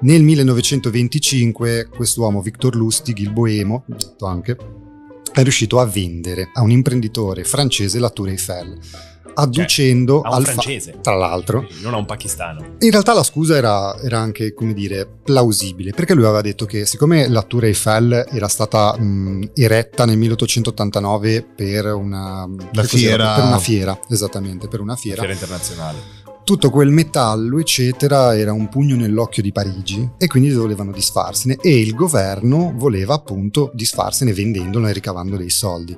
Nel 0.00 0.22
1925 0.22 1.88
quest'uomo, 1.94 2.42
Victor 2.42 2.74
Lustig, 2.74 3.18
il 3.18 3.32
boemo, 3.32 3.84
detto 3.86 4.26
anche, 4.26 4.56
è 5.32 5.42
riuscito 5.42 5.78
a 5.78 5.86
vendere 5.86 6.50
a 6.52 6.62
un 6.62 6.70
imprenditore 6.70 7.44
francese 7.44 7.98
la 7.98 8.10
Tour 8.10 8.28
Eiffel, 8.28 8.78
adducendo 9.34 10.20
a 10.22 10.28
un 10.30 10.34
al 10.34 10.44
fa- 10.44 10.52
francese. 10.52 10.98
tra 11.02 11.14
l'altro, 11.14 11.66
Non 11.82 11.94
a 11.94 11.96
un 11.98 12.06
pakistano. 12.06 12.76
in 12.78 12.90
realtà 12.90 13.12
la 13.14 13.22
scusa 13.22 13.56
era, 13.56 13.98
era 14.02 14.18
anche, 14.18 14.52
come 14.54 14.72
dire, 14.74 15.06
plausibile, 15.24 15.92
perché 15.92 16.14
lui 16.14 16.24
aveva 16.24 16.40
detto 16.40 16.64
che 16.66 16.86
siccome 16.86 17.28
la 17.28 17.42
Tour 17.42 17.64
Eiffel 17.64 18.26
era 18.30 18.48
stata 18.48 18.96
mh, 18.98 19.50
eretta 19.54 20.04
nel 20.04 20.16
1889 20.18 21.42
per 21.54 21.86
una, 21.94 22.48
fiera. 22.84 23.34
per 23.34 23.44
una 23.44 23.58
fiera, 23.58 23.98
esattamente, 24.08 24.68
per 24.68 24.80
una 24.80 24.96
fiera, 24.96 25.18
Fiera 25.22 25.32
internazionale. 25.34 25.98
tutto 26.44 26.70
quel 26.70 26.90
metallo, 26.90 27.58
eccetera, 27.58 28.36
era 28.36 28.52
un 28.52 28.68
pugno 28.68 28.96
nell'occhio 28.96 29.42
di 29.42 29.52
Parigi 29.52 30.10
e 30.18 30.26
quindi 30.26 30.50
volevano 30.52 30.90
disfarsene 30.92 31.56
e 31.60 31.78
il 31.80 31.94
governo 31.94 32.72
voleva 32.74 33.14
appunto 33.14 33.70
disfarsene 33.74 34.32
vendendolo 34.32 34.86
e 34.88 34.92
ricavando 34.92 35.36
dei 35.36 35.50
soldi. 35.50 35.96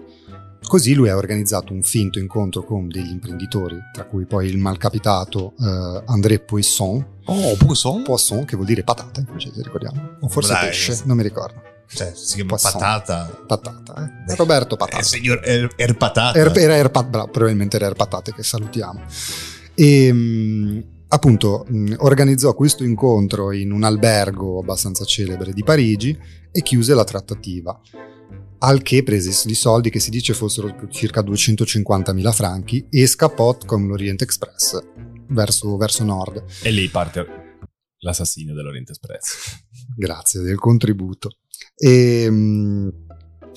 Così 0.67 0.95
lui 0.95 1.09
ha 1.09 1.17
organizzato 1.17 1.73
un 1.73 1.83
finto 1.83 2.19
incontro 2.19 2.65
con 2.65 2.89
degli 2.89 3.11
imprenditori, 3.11 3.77
tra 3.93 4.05
cui 4.07 4.25
poi 4.25 4.49
il 4.49 4.59
malcapitato 4.59 5.53
eh, 5.61 6.03
André 6.07 6.41
Poisson, 6.41 7.05
oh 7.27 7.57
Poisson 7.57 8.03
Poisson 8.03 8.45
che 8.45 8.57
vuol 8.57 8.67
dire 8.67 8.83
patata 8.83 9.21
in 9.21 9.27
francese, 9.27 9.63
ricordiamo, 9.63 10.17
o 10.21 10.29
forse 10.29 10.53
Dai, 10.53 10.67
pesce, 10.67 11.03
non 11.05 11.17
mi 11.17 11.23
ricordo. 11.23 11.61
cioè 11.87 12.13
si 12.15 12.35
chiama 12.37 12.51
Poisson. 12.51 12.73
patata 12.73 13.43
Patata, 13.47 13.95
eh? 14.05 14.25
Beh, 14.27 14.35
Roberto 14.37 14.75
eh, 14.75 14.79
Patata. 14.79 15.03
signor 15.03 15.41
er, 15.45 15.71
er 15.77 15.97
patata 15.97 16.39
Er- 16.39 16.57
era 16.59 16.75
Erpat, 16.77 17.07
bravo, 17.09 17.29
probabilmente 17.29 17.77
era 17.77 17.87
Erpatate 17.87 18.33
che 18.33 18.43
salutiamo. 18.43 19.01
E 19.75 20.13
mh, 20.13 20.85
appunto 21.09 21.67
mh, 21.69 21.95
organizzò 21.99 22.55
questo 22.55 22.85
incontro 22.85 23.53
in 23.53 23.71
un 23.71 23.85
albergo 23.85 24.59
abbastanza 24.61 25.05
celebre 25.05 25.53
di 25.53 25.63
Parigi 25.63 26.19
e 26.51 26.63
chiuse 26.63 26.95
la 26.95 27.05
trattativa. 27.05 27.79
Al 28.65 28.81
che 28.81 29.03
prese 29.03 29.31
di 29.45 29.55
soldi 29.55 29.91
che 29.91 30.01
si 30.01 30.09
dice 30.09 30.33
fossero 30.33 30.75
circa 30.89 31.21
250.000 31.21 32.33
franchi 32.33 32.87
e 32.89 33.07
scappò 33.07 33.59
con 33.59 33.87
l'Orient 33.87 34.23
Express 34.23 34.83
verso, 35.29 35.77
verso 35.77 36.03
nord. 36.03 36.43
E 36.63 36.71
lì 36.71 36.89
parte 36.89 37.59
l'assassino 37.99 38.55
dell'Oriente 38.55 38.93
Espresso. 38.93 39.37
Grazie 39.95 40.41
del 40.41 40.59
contributo. 40.59 41.41
E 41.77 42.31
mh, 42.31 43.07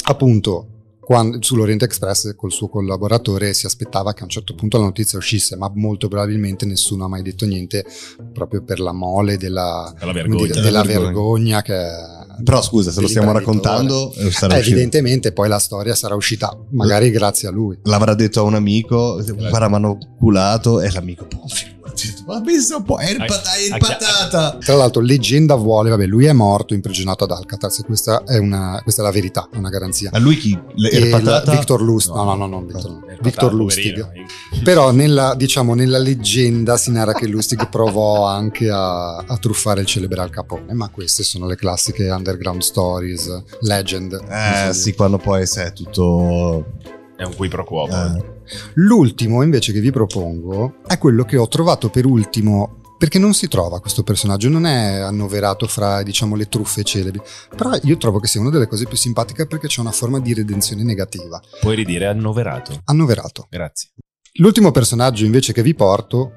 appunto 0.08 0.77
quando, 1.08 1.38
sull'Orient 1.42 1.84
Express 1.84 2.36
col 2.36 2.52
suo 2.52 2.68
collaboratore 2.68 3.54
si 3.54 3.66
aspettava 3.66 4.12
che 4.14 4.20
a 4.20 4.24
un 4.24 4.30
certo 4.30 4.54
punto 4.56 4.78
la 4.78 4.84
notizia 4.84 5.18
uscisse, 5.18 5.56
ma 5.56 5.72
molto 5.74 6.10
probabilmente 6.10 6.66
nessuno 6.66 7.06
ha 7.06 7.08
mai 7.08 7.22
detto 7.22 7.46
niente 7.46 7.86
proprio 8.34 8.62
per 8.62 8.82
la 8.82 8.92
mole 8.92 9.38
della, 9.38 9.94
Della 9.98 10.12
come 10.12 10.22
vergogna. 10.22 10.46
dire, 10.48 10.62
della 10.62 10.82
Vergogna. 10.84 11.62
vergogna 11.62 11.62
che 11.62 12.16
però 12.44 12.62
scusa 12.62 12.92
se 12.92 13.00
lo 13.02 13.08
stiamo 13.08 13.32
raccontando 13.32 14.14
eh, 14.16 14.30
sarà 14.32 14.58
Eh, 14.58 14.60
evidentemente 14.60 15.32
poi 15.32 15.48
la 15.48 15.58
storia 15.60 15.96
sarà 15.96 16.14
uscita 16.14 16.56
magari 16.72 17.10
grazie 17.10 17.48
a 17.48 17.52
lui. 17.52 17.80
l'avrà 17.84 18.14
detto 18.14 18.42
a 18.42 18.44
un 18.44 18.54
amico 18.56 19.24
guarda 19.50 19.70
mi 19.70 19.76
hanno 19.76 19.98
culato 20.20 20.82
e 20.82 20.92
l'amico 20.92 21.26
figurati, 21.48 21.77
ma 22.26 22.42
pensa 22.42 22.78
un 22.78 22.84
po' 22.84 22.98
è 22.98 23.10
il, 23.12 23.22
A- 23.22 23.26
pata- 23.26 23.54
è 23.56 23.66
il 23.66 23.74
a- 23.74 23.78
patata 23.78 24.58
Tra 24.60 24.76
l'altro, 24.76 25.02
leggenda 25.02 25.56
vuole, 25.56 25.90
vabbè, 25.90 26.06
lui 26.06 26.26
è 26.26 26.34
morto 26.34 26.74
imprigionato 26.74 27.24
ad 27.24 27.32
Alcatraz, 27.32 27.82
questa 27.86 28.24
è, 28.24 28.38
una, 28.38 28.80
questa 28.84 29.02
è 29.02 29.06
la 29.06 29.12
verità, 29.12 29.48
è 29.52 29.58
una 29.58 29.70
garanzia. 29.70 30.10
a 30.14 30.20
lui 30.20 30.38
chi? 30.38 30.58
Le- 30.76 30.90
E 30.90 30.98
er 30.98 31.10
la- 31.10 31.18
patata? 31.20 31.52
Victor 31.52 31.82
Lustig, 31.82 32.16
no, 32.16 32.24
No. 32.24 32.36
no, 32.36 32.48
no, 32.48 32.60
no, 32.60 32.66
Victor, 32.66 32.92
no. 32.92 33.04
Victor 33.22 33.54
Lustig. 33.54 34.00
poverino. 34.00 34.26
Però 34.64 34.92
nella, 34.92 35.34
diciamo, 35.36 35.74
nella 35.74 35.98
leggenda 35.98 36.78
si 36.78 36.92
narra 36.92 37.14
che 37.14 37.28
Lustig 37.28 37.70
provò 37.70 38.26
anche 38.26 38.70
a, 38.70 39.18
a 39.18 39.38
truffare 39.38 39.82
il 39.82 39.88
celebre 39.88 40.22
Al 40.22 40.30
Capone, 40.30 40.74
ma 40.74 40.90
queste 40.90 41.24
sono 41.24 41.48
le 41.48 41.56
classiche 41.56 42.10
underground 42.10 42.62
stories, 42.62 43.44
legend. 43.62 44.20
eh 44.30 44.74
sì 44.74 44.94
quando 44.94 45.18
poi 45.18 45.46
sai 45.46 45.68
è 45.68 45.74
tutto 45.74 46.66
È 47.16 47.24
un 47.24 47.36
qui 47.36 47.48
pro 47.48 47.64
quo. 47.66 47.86
poi. 47.88 47.98
eh, 48.18 48.36
L'ultimo 48.76 49.42
invece 49.42 49.74
che 49.74 49.80
vi 49.80 49.92
propongo 49.92 50.78
è 50.88 50.98
quello 50.98 51.24
che 51.24 51.38
ho 51.38 51.48
trovato 51.48 51.90
per 51.90 52.06
ultimo 52.06 52.82
perché 52.98 53.20
non 53.20 53.34
si 53.34 53.48
trova 53.48 53.80
questo 53.80 54.02
personaggio, 54.02 54.50
non 54.50 54.66
è 54.66 54.98
annoverato 55.00 55.68
fra 55.68 56.02
diciamo 56.02 56.36
le 56.36 56.50
truffe 56.50 56.84
celebri, 56.84 57.22
però 57.56 57.78
io 57.84 57.98
trovo 57.98 58.20
che 58.20 58.28
sia 58.28 58.42
una 58.42 58.50
delle 58.50 58.68
cose 58.68 58.86
più 58.86 58.98
simpatiche 58.98 59.46
perché 59.46 59.68
c'è 59.68 59.82
una 59.82 59.92
forma 59.92 60.20
di 60.20 60.34
redenzione 60.34 60.84
negativa. 60.84 61.40
Puoi 61.62 61.76
ridire 61.76 62.08
annoverato. 62.08 62.82
Annoverato. 62.86 63.48
Grazie. 63.50 63.92
L'ultimo 64.40 64.72
personaggio 64.72 65.26
invece 65.26 65.54
che 65.54 65.62
vi 65.62 65.76
porto 65.76 66.32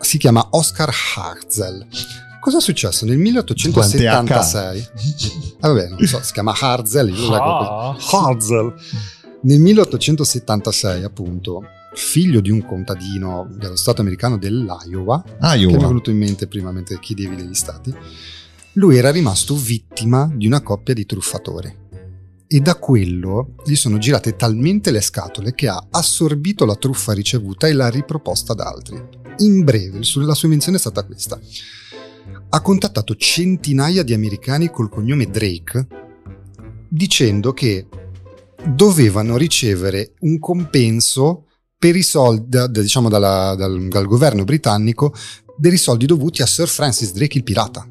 si 0.00 0.18
chiama 0.18 0.48
Oscar 0.50 0.92
Harzel. 1.16 1.86
Cosa 2.40 2.58
è 2.58 2.60
successo? 2.60 3.06
Nel 3.06 3.18
1876, 3.18 4.88
ah, 5.60 5.68
vabbè, 5.68 5.88
non 5.90 5.98
so, 6.06 6.20
si 6.22 6.32
chiama 6.32 6.52
Harzel, 6.58 7.08
io 7.08 7.14
così. 7.14 8.16
Harzel. 8.16 8.74
Nel 9.44 9.58
1876, 9.58 11.02
appunto, 11.02 11.62
figlio 11.94 12.40
di 12.40 12.50
un 12.50 12.64
contadino 12.64 13.48
dello 13.58 13.74
stato 13.74 14.00
americano 14.00 14.38
dell'Iowa, 14.38 15.24
ah 15.40 15.56
che 15.56 15.66
mi 15.66 15.74
è 15.74 15.78
venuto 15.78 16.10
in 16.10 16.18
mente 16.18 16.46
prima 16.46 16.70
mentre 16.70 17.00
chiedevi 17.00 17.34
degli 17.34 17.54
stati, 17.54 17.92
lui 18.74 18.96
era 18.96 19.10
rimasto 19.10 19.56
vittima 19.56 20.30
di 20.32 20.46
una 20.46 20.62
coppia 20.62 20.94
di 20.94 21.04
truffatori. 21.04 21.76
E 22.46 22.60
da 22.60 22.76
quello 22.76 23.54
gli 23.64 23.74
sono 23.74 23.98
girate 23.98 24.36
talmente 24.36 24.92
le 24.92 25.00
scatole 25.00 25.54
che 25.54 25.66
ha 25.66 25.88
assorbito 25.90 26.64
la 26.64 26.76
truffa 26.76 27.12
ricevuta 27.12 27.66
e 27.66 27.72
l'ha 27.72 27.88
riproposta 27.88 28.52
ad 28.52 28.60
altri. 28.60 29.02
In 29.38 29.64
breve, 29.64 29.98
la 29.98 30.34
sua 30.34 30.44
invenzione 30.44 30.76
è 30.76 30.80
stata 30.80 31.02
questa. 31.04 31.40
Ha 32.50 32.60
contattato 32.60 33.16
centinaia 33.16 34.04
di 34.04 34.14
americani 34.14 34.70
col 34.70 34.88
cognome 34.88 35.26
Drake 35.26 35.86
dicendo 36.88 37.52
che 37.52 37.86
dovevano 38.66 39.36
ricevere 39.36 40.14
un 40.20 40.38
compenso 40.38 41.46
per 41.78 41.96
i 41.96 42.02
soldi, 42.02 42.58
diciamo 42.70 43.08
dalla- 43.08 43.54
dal, 43.56 43.88
dal 43.88 44.06
governo 44.06 44.44
britannico, 44.44 45.12
per 45.60 45.72
i 45.72 45.78
soldi 45.78 46.06
dovuti 46.06 46.42
a 46.42 46.46
Sir 46.46 46.68
Francis 46.68 47.12
Drake 47.12 47.38
il 47.38 47.44
pirata. 47.44 47.88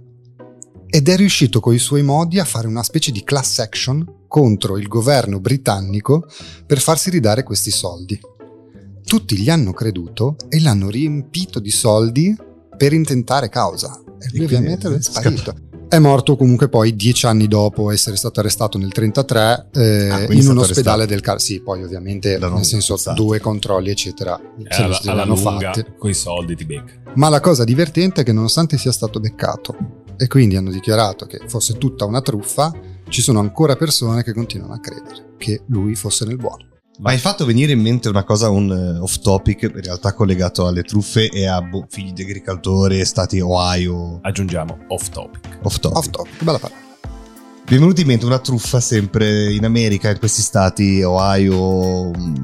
Ed 0.88 1.08
è 1.08 1.16
riuscito 1.16 1.60
con 1.60 1.74
i 1.74 1.80
suoi 1.80 2.04
modi 2.04 2.40
a 2.40 2.46
fare 2.46 2.68
una 2.68 2.84
specie 2.84 3.12
di 3.12 3.24
class 3.24 3.60
action 3.60 4.26
contro 4.28 4.78
il 4.78 4.88
governo 4.88 5.40
britannico 5.40 6.28
per 6.66 6.80
farsi 6.80 7.10
ridare 7.10 7.44
questi 7.44 7.72
soldi. 7.72 8.20
Tutti 9.04 9.38
gli 9.38 9.50
hanno 9.50 9.74
creduto 9.74 10.36
e 10.50 10.62
l'hanno 10.62 10.90
riempito 10.90 11.60
di 11.60 11.72
soldi 11.72 12.36
per 12.78 12.94
intentare 12.94 13.50
causa. 13.50 14.02
E 14.20 14.30
lui 14.32 14.46
ovviamente 14.46 14.88
è 14.88 14.92
è 14.98 15.02
sparito. 15.02 15.70
È 15.91 15.99
morto 15.99 16.38
comunque 16.38 16.69
poi 16.69 16.95
dieci 16.95 17.25
anni 17.25 17.49
dopo 17.49 17.91
essere 17.91 18.15
stato 18.15 18.39
arrestato 18.39 18.77
nel 18.77 18.91
1933 18.95 19.67
eh, 19.73 20.10
Ah, 20.10 20.34
in 20.34 20.47
un 20.47 20.60
ospedale 20.60 21.04
arrestato. 21.04 21.06
del 21.06 21.19
Car. 21.19 21.41
Sì, 21.41 21.62
poi 21.62 21.84
ovviamente 21.84 22.38
L'hanno 22.38 22.56
nel 22.56 22.63
senso 22.65 22.93
ammazzato. 22.93 23.21
due 23.21 23.41
controlli 23.41 23.89
eccetera 23.89 24.39
E 24.39 24.73
se 24.73 24.84
alla, 24.84 24.95
se 24.95 25.10
alla 25.10 25.25
l'hanno 25.25 25.36
lunga, 25.36 25.73
fatti. 25.73 25.86
coi 25.97 26.13
soldi 26.13 26.56
ti 26.56 26.63
becca. 26.63 26.93
Ma 27.15 27.27
la 27.27 27.41
cosa 27.41 27.65
divertente 27.65 28.21
è 28.21 28.23
che 28.23 28.32
nonostante 28.32 28.77
sia 28.77 28.93
stato 28.93 29.19
beccato 29.19 29.75
e 30.15 30.27
quindi 30.27 30.56
hanno 30.56 30.71
dichiarato 30.71 31.25
che 31.25 31.41
fosse 31.47 31.77
tutta 31.77 32.06
una 32.06 32.21
truffa, 32.21 32.71
ci 33.10 33.21
sono 33.21 33.39
ancora 33.39 33.75
persone 33.75 34.23
che 34.23 34.34
continuano 34.34 34.71
a 34.73 34.80
credere 34.80 35.34
che 35.38 35.63
lui 35.67 35.95
fosse 35.95 36.23
nel 36.23 36.38
buono. 36.38 36.67
Ma 36.99 37.10
hai 37.12 37.17
fatto 37.17 37.45
venire 37.45 37.71
in 37.71 37.80
mente 37.82 38.10
una 38.10 38.23
cosa, 38.23 38.49
un 38.49 38.69
eh, 38.71 38.99
off 38.99 39.19
topic, 39.19 39.63
in 39.63 39.82
realtà 39.82 40.13
collegato 40.13 40.67
alle 40.67 40.84
truffe 40.84 41.30
e 41.30 41.47
a 41.47 41.60
boh, 41.62 41.86
figli 41.89 42.12
di 42.13 42.21
agricoltori, 42.21 43.04
stati 43.06 43.39
Ohio, 43.39 44.19
Aggiungiamo 44.21 44.77
off 44.89 45.10
topic. 45.10 45.60
off 45.63 45.80
topic. 45.80 45.97
Off 45.97 46.10
top, 46.10 46.27
che 46.38 46.43
bella 46.43 46.60
parola. 46.60 46.80
Mi 47.69 47.77
è 47.77 47.80
venuta 47.80 48.01
in 48.01 48.08
mente 48.08 48.25
una 48.25 48.38
truffa 48.39 48.80
sempre 48.82 49.51
in 49.54 49.63
America, 49.65 50.10
in 50.12 50.19
questi 50.19 50.41
stati, 50.41 51.01
Ohio, 51.01 52.12
mm, 52.12 52.36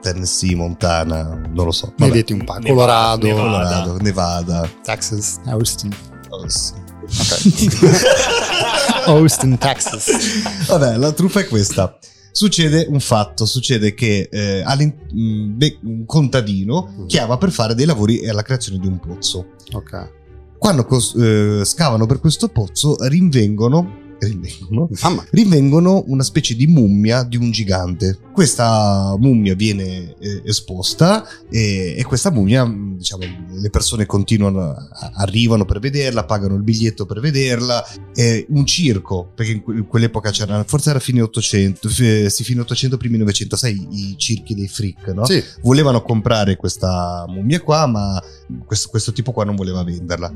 Tennessee, 0.00 0.54
Montana, 0.54 1.24
non 1.52 1.64
lo 1.66 1.72
so. 1.72 1.88
Ne 1.88 2.06
Vabbè. 2.06 2.12
detti 2.12 2.32
un 2.32 2.44
po'. 2.44 2.54
Colorado, 2.64 3.26
Nevada. 3.26 3.42
Colorado, 3.50 3.96
Nevada. 4.00 4.70
Texas, 4.84 5.38
Austin. 5.46 5.94
Austin. 6.30 6.84
Austin, 9.06 9.58
Texas. 9.58 10.66
Vabbè, 10.66 10.96
la 10.96 11.12
truffa 11.12 11.40
è 11.40 11.46
questa. 11.48 11.98
Succede 12.36 12.86
un 12.90 13.00
fatto, 13.00 13.46
succede 13.46 13.94
che 13.94 14.28
eh, 14.30 14.62
mh, 15.10 15.56
be- 15.56 15.78
un 15.84 16.04
contadino 16.04 17.06
chiama 17.06 17.38
per 17.38 17.50
fare 17.50 17.74
dei 17.74 17.86
lavori 17.86 18.28
alla 18.28 18.42
creazione 18.42 18.78
di 18.78 18.86
un 18.86 18.98
pozzo. 19.00 19.52
Ok. 19.72 20.12
Quando 20.58 20.84
cos- 20.84 21.14
eh, 21.14 21.64
scavano 21.64 22.04
per 22.04 22.20
questo 22.20 22.48
pozzo 22.48 22.96
rinvengono, 23.08 24.05
rinvengono, 24.18 24.88
rinvengono 25.30 26.04
una 26.06 26.22
specie 26.22 26.54
di 26.54 26.66
mummia 26.66 27.22
di 27.22 27.36
un 27.36 27.50
gigante. 27.50 28.18
Questa 28.32 29.14
mummia 29.18 29.54
viene 29.54 30.14
eh, 30.18 30.42
esposta 30.44 31.24
e, 31.50 31.94
e 31.96 32.04
questa 32.04 32.30
mummia, 32.30 32.64
mh, 32.64 32.96
diciamo, 32.98 33.22
le 33.60 33.70
persone 33.70 34.06
continuano, 34.06 34.60
a- 34.70 34.88
arrivano 35.16 35.64
per 35.64 35.78
vederla, 35.80 36.24
pagano 36.24 36.54
il 36.54 36.62
biglietto 36.62 37.06
per 37.06 37.20
vederla. 37.20 37.84
È 38.14 38.44
un 38.48 38.66
circo, 38.66 39.30
perché 39.34 39.52
in, 39.52 39.62
que- 39.62 39.74
in 39.76 39.86
quell'epoca 39.86 40.30
c'era, 40.30 40.62
forse 40.64 40.90
era 40.90 40.98
fine 40.98 41.20
800, 41.22 41.88
fi- 41.88 42.28
sì, 42.30 42.44
fine 42.44 42.60
800, 42.60 42.96
primi 42.96 43.18
900, 43.18 43.56
sai, 43.56 43.86
i 43.90 44.14
circhi 44.16 44.54
dei 44.54 44.68
freak, 44.68 45.08
no? 45.08 45.24
Sì. 45.26 45.42
volevano 45.62 46.02
comprare 46.02 46.56
questa 46.56 47.24
mummia 47.28 47.60
qua, 47.60 47.86
ma 47.86 48.22
questo, 48.66 48.88
questo 48.90 49.12
tipo 49.12 49.32
qua 49.32 49.44
non 49.44 49.56
voleva 49.56 49.82
venderla. 49.82 50.32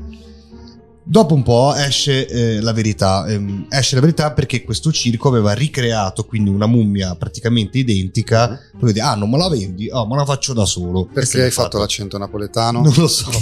Dopo 1.03 1.33
un 1.33 1.41
po' 1.41 1.73
esce 1.75 2.27
eh, 2.27 2.61
la 2.61 2.73
verità, 2.73 3.25
ehm, 3.25 3.65
esce 3.69 3.95
la 3.95 4.01
verità 4.01 4.33
perché 4.33 4.63
questo 4.63 4.91
circo 4.91 5.29
aveva 5.29 5.53
ricreato 5.53 6.25
quindi 6.25 6.51
una 6.51 6.67
mummia 6.67 7.15
praticamente 7.15 7.79
identica. 7.79 8.47
Poi 8.71 8.87
vedi, 8.87 8.99
ah, 8.99 9.15
non 9.15 9.29
me 9.29 9.37
la 9.37 9.49
vendi? 9.49 9.89
Ah, 9.89 10.05
me 10.05 10.15
la 10.15 10.25
faccio 10.25 10.53
da 10.53 10.65
solo. 10.65 11.07
Perché 11.11 11.37
l'è 11.37 11.43
hai 11.45 11.51
fatto 11.51 11.79
l'accento 11.79 12.17
napoletano? 12.19 12.81
Non 12.81 12.93
lo 12.95 13.07
so. 13.07 13.31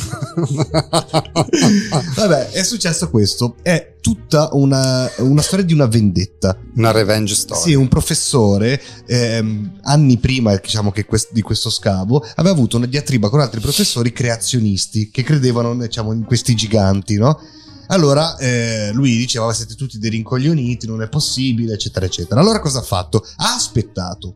Vabbè, 2.16 2.50
è 2.52 2.64
successo 2.64 3.10
questo. 3.10 3.56
È 3.62 3.96
tutta 4.02 4.50
una, 4.54 5.10
una 5.18 5.42
storia 5.42 5.66
di 5.66 5.74
una 5.74 5.86
vendetta. 5.86 6.58
Una 6.76 6.92
revenge 6.92 7.36
story. 7.36 7.62
Sì, 7.62 7.74
un 7.74 7.88
professore, 7.88 8.82
ehm, 9.06 9.80
anni 9.84 10.18
prima 10.18 10.56
diciamo, 10.56 10.92
che 10.92 11.06
quest- 11.06 11.32
di 11.32 11.42
questo 11.42 11.70
scavo, 11.70 12.26
aveva 12.36 12.54
avuto 12.54 12.78
una 12.78 12.86
diatriba 12.86 13.30
con 13.30 13.40
altri 13.40 13.60
professori 13.60 14.12
creazionisti 14.12 15.10
che 15.10 15.24
credevano 15.24 15.76
diciamo, 15.76 16.14
in 16.14 16.24
questi 16.24 16.56
giganti, 16.56 17.18
no? 17.18 17.40
Allora 17.88 18.38
eh, 18.38 18.92
lui 18.94 19.18
diceva: 19.18 19.48
"Ma 19.48 19.54
Siete 19.54 19.76
tutti 19.76 19.98
dei 19.98 20.12
rincoglioniti, 20.12 20.86
non 20.86 21.02
è 21.02 21.10
possibile, 21.10 21.74
eccetera, 21.74 22.06
eccetera. 22.06 22.40
Allora 22.40 22.60
cosa 22.60 22.80
ha 22.80 22.84
fatto? 22.84 23.26
Ha 23.38 23.56
aspettato, 23.56 24.36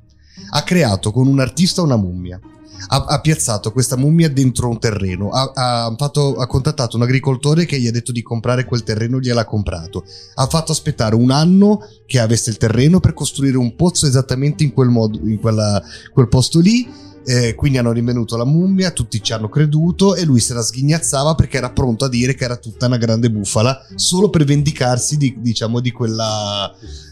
ha 0.52 0.63
creato 0.63 1.12
con 1.12 1.28
un 1.28 1.39
artista 1.39 1.82
una 1.82 1.95
mummia. 1.95 2.39
Ha, 2.88 3.05
ha 3.07 3.21
piazzato 3.21 3.71
questa 3.71 3.95
mummia 3.95 4.29
dentro 4.29 4.69
un 4.69 4.79
terreno. 4.79 5.29
Ha, 5.29 5.51
ha 5.53 5.95
fatto- 5.97 6.36
ha 6.36 6.47
contattato 6.47 6.95
un 6.95 7.03
agricoltore 7.03 7.65
che 7.65 7.79
gli 7.79 7.88
ha 7.88 7.91
detto 7.91 8.12
di 8.12 8.21
comprare 8.21 8.65
quel 8.65 8.83
terreno, 8.83 9.19
gliel'ha 9.19 9.45
comprato 9.45 10.03
ha 10.36 10.47
fatto 10.47 10.71
aspettare 10.71 11.15
un 11.15 11.31
anno 11.31 11.88
che 12.05 12.19
avesse 12.19 12.49
il 12.49 12.57
terreno 12.57 12.99
per 12.99 13.13
costruire 13.13 13.57
un 13.57 13.75
pozzo 13.75 14.07
esattamente 14.07 14.63
in 14.63 14.73
quel 14.73 14.89
modo, 14.89 15.19
in 15.23 15.39
quella- 15.39 15.81
quel 16.12 16.27
posto 16.27 16.59
lì. 16.59 17.12
Eh, 17.25 17.55
quindi 17.55 17.77
hanno 17.77 17.91
rinvenuto 17.91 18.36
la 18.36 18.45
mummia, 18.45 18.91
tutti 18.91 19.21
ci 19.23 19.31
hanno 19.31 19.47
creduto 19.47 20.15
e 20.15 20.25
lui 20.25 20.39
se 20.41 20.53
la 20.53 20.62
sghignazzava 20.62 21.36
perché 21.36 21.57
era 21.57 21.71
pronto 21.71 22.03
a 22.05 22.09
dire 22.09 22.36
che 22.36 22.43
era 22.43 22.57
tutta 22.57 22.88
una 22.88 22.97
grande 22.97 23.31
bufala 23.31 23.86
solo 23.95 24.29
per 24.29 24.43
vendicarsi 24.43 25.15
di, 25.15 25.36
diciamo, 25.39 25.79
di 25.79 25.91
quella 25.91 26.69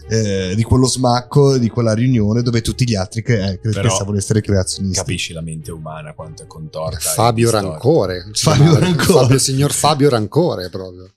eh, 0.08 0.52
di 0.54 0.62
quello 0.62 0.86
smacco, 0.86 1.56
di 1.56 1.68
quella 1.68 1.94
riunione 1.94 2.42
dove 2.42 2.60
tutti 2.60 2.86
gli 2.86 2.94
altri 2.94 3.22
che, 3.22 3.42
eh, 3.42 3.58
Però 3.58 3.80
pensavano 3.80 4.18
essere 4.18 4.42
creazionisti. 4.42 4.98
Capisci 4.98 5.32
la 5.32 5.40
mente 5.40 5.70
umana 5.70 6.12
quanto 6.12 6.42
è 6.42 6.46
contorta. 6.46 6.98
Fabio. 6.98 7.50
Rancore. 7.50 8.28
Fabio 8.32 8.78
Rancore. 8.78 9.20
Fabio, 9.20 9.38
signor 9.38 9.72
Fabio 9.72 10.08
Rancore 10.10 10.68
proprio. 10.68 11.10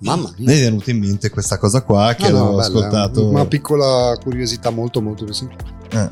Mamma 0.00 0.32
Mi 0.36 0.44
mia. 0.46 0.54
è 0.54 0.60
venuta 0.60 0.90
in 0.92 0.98
mente 0.98 1.28
questa 1.28 1.58
cosa 1.58 1.82
qua 1.82 2.14
che 2.16 2.26
Ah, 2.26 2.30
no, 2.30 2.36
avevo 2.36 2.50
bella, 2.56 2.62
ascoltato. 2.62 3.26
Una 3.28 3.46
piccola 3.46 4.16
curiosità 4.22 4.70
molto 4.70 5.02
molto 5.02 5.30
semplice. 5.32 5.74
Eh. 5.90 6.10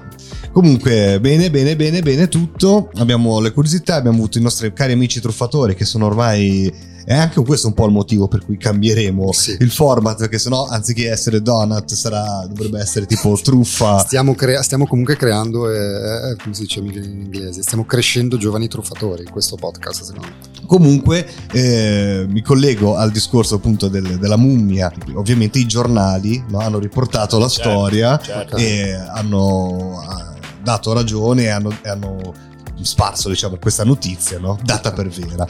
Comunque, 0.53 1.19
bene, 1.21 1.51
bene, 1.51 1.77
bene, 1.77 2.01
bene 2.03 2.29
tutto. 2.29 2.91
Abbiamo 2.97 3.41
le 3.41 3.53
curiosità, 3.53 3.97
abbiamo 3.97 4.19
avuto 4.19 4.39
i 4.39 4.43
nostri 4.43 4.73
cari 4.73 4.93
amici 4.93 5.21
truffatori 5.21 5.75
che 5.75 5.85
sono 5.85 6.07
ormai. 6.07 6.95
E 7.09 7.15
anche 7.15 7.41
questo 7.45 7.67
è 7.67 7.71
un 7.71 7.77
po' 7.77 7.87
il 7.87 7.93
motivo 7.93 8.27
per 8.27 8.45
cui 8.45 8.57
cambieremo 8.57 9.31
Sì. 9.33 9.57
il 9.61 9.71
format, 9.71 10.19
perché 10.19 10.39
sennò 10.41 10.67
anziché 10.67 11.09
essere 11.09 11.41
donut 11.41 11.93
sarà, 11.95 12.45
dovrebbe 12.49 12.81
essere 12.81 13.07
tipo 13.07 13.39
truffa. 13.41 13.99
Stiamo, 14.01 14.35
crea- 14.35 14.61
stiamo 14.63 14.89
comunque 14.89 15.15
creando, 15.15 15.71
eh, 15.71 16.31
eh, 16.33 16.37
come 16.43 16.53
si 16.55 16.63
dice 16.63 16.81
in 16.81 16.87
inglese, 16.93 17.63
stiamo 17.63 17.85
crescendo 17.85 18.37
giovani 18.37 18.67
truffatori 18.67 19.23
in 19.23 19.31
questo 19.31 19.55
podcast, 19.55 20.03
secondo 20.03 20.27
me. 20.27 20.35
Comunque 20.67 21.25
eh, 21.53 22.27
mi 22.29 22.43
collego 22.43 22.97
al 22.97 23.13
discorso 23.13 23.55
appunto 23.55 23.87
del- 23.87 24.19
della 24.19 24.37
mummia. 24.37 24.93
Ovviamente 25.15 25.61
i 25.61 25.67
giornali 25.67 26.43
no, 26.49 26.59
hanno 26.59 26.81
riportato 26.81 27.39
la 27.39 27.47
Certo, 27.49 27.71
storia 27.71 28.19
certo. 28.19 28.57
e 28.57 28.93
hanno 28.95 30.03
eh, 30.03 30.41
dato 30.61 30.93
ragione 30.93 31.45
e 31.45 31.49
hanno, 31.51 31.71
e 31.83 31.89
hanno 31.89 32.35
sparso 32.81 33.29
diciamo, 33.29 33.59
questa 33.61 33.85
notizia, 33.85 34.41
no? 34.41 34.59
data 34.65 34.91
per 34.93 35.07
vera. 35.09 35.47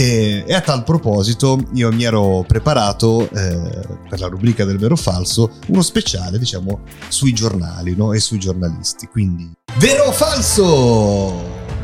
E, 0.00 0.44
e 0.46 0.54
a 0.54 0.60
tal 0.60 0.84
proposito 0.84 1.60
io 1.72 1.90
mi 1.90 2.04
ero 2.04 2.44
preparato 2.46 3.28
eh, 3.30 3.84
per 4.08 4.20
la 4.20 4.28
rubrica 4.28 4.64
del 4.64 4.78
vero 4.78 4.94
o 4.94 4.96
falso 4.96 5.54
uno 5.66 5.82
speciale 5.82 6.38
diciamo 6.38 6.82
sui 7.08 7.32
giornali 7.32 7.96
no? 7.96 8.12
e 8.12 8.20
sui 8.20 8.38
giornalisti. 8.38 9.06
Quindi 9.06 9.52
vero 9.78 10.04
o 10.04 10.12
falso? 10.12 11.34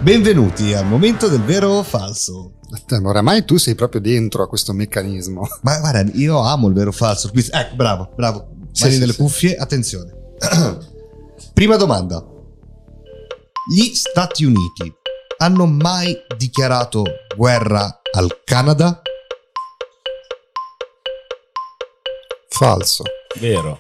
Benvenuti 0.01 0.73
al 0.75 0.87
momento 0.87 1.27
del 1.27 1.43
vero 1.43 1.71
o 1.71 1.83
falso. 1.83 2.53
Eh, 2.89 3.01
ma 3.01 3.09
Oramai 3.09 3.45
tu 3.45 3.57
sei 3.57 3.75
proprio 3.75 4.01
dentro 4.01 4.45
a 4.45 4.49
questo 4.49 4.73
meccanismo. 4.73 5.49
Ma 5.63 5.81
guarda, 5.81 6.09
io 6.13 6.39
amo 6.39 6.69
il 6.69 6.75
vero 6.75 6.91
o 6.91 6.93
falso. 6.93 7.31
Quiz. 7.31 7.49
Ecco, 7.53 7.75
bravo, 7.75 8.13
bravo. 8.15 8.47
Sì, 8.71 8.83
Mani 8.83 8.95
sì, 8.95 9.01
nelle 9.01 9.13
sì. 9.13 9.19
cuffie, 9.19 9.57
attenzione. 9.57 10.13
Prima 11.53 11.75
domanda. 11.75 12.25
Gli 13.75 13.93
Stati 13.93 14.45
Uniti 14.45 14.95
hanno 15.39 15.67
mai 15.67 16.17
dichiarato 16.37 17.03
guerra 17.37 18.03
al 18.15 18.43
Canada? 18.45 19.03
Falso. 22.49 23.03
Vero. 23.41 23.77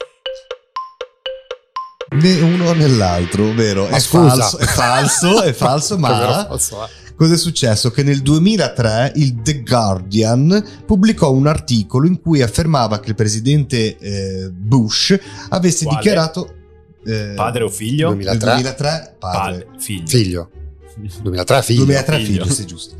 Né 2.11 2.41
uno 2.41 2.73
né 2.73 2.89
l'altro, 2.89 3.53
vero? 3.55 3.89
Ma 3.89 3.97
è 3.97 4.01
scusa. 4.01 4.29
falso, 4.37 4.59
è 4.59 4.65
falso, 4.65 5.43
è 5.43 5.53
falso, 5.53 5.99
ma 5.99 6.47
falso, 6.49 6.85
eh? 6.85 6.89
cosa 7.17 7.35
è 7.35 7.37
successo? 7.37 7.91
Che 7.91 8.03
nel 8.03 8.23
2003 8.23 9.13
il 9.17 9.41
The 9.43 9.63
Guardian 9.63 10.83
pubblicò 10.87 11.33
un 11.33 11.47
articolo 11.47 12.07
in 12.07 12.21
cui 12.21 12.43
affermava 12.43 13.01
che 13.01 13.11
il 13.11 13.15
presidente 13.17 13.97
eh, 13.99 14.51
Bush 14.51 15.17
avesse 15.51 15.85
Quale? 15.85 15.99
dichiarato... 16.01 16.55
eh, 17.05 17.33
Padre 17.35 17.65
o 17.65 17.69
figlio? 17.69 18.09
Duemila- 18.09 18.31
Nel 18.33 18.41
2003? 18.41 18.61
2003 18.63 19.17
padre. 19.19 19.39
Padre. 19.65 19.79
Figlio. 19.79 20.07
Figlio. 20.07 20.51
2003 21.23 21.63
figlio. 21.63 21.85
2003 21.85 22.17
figlio. 22.19 22.43
figlio, 22.43 22.55
sì, 22.55 22.65
giusto. 22.67 22.97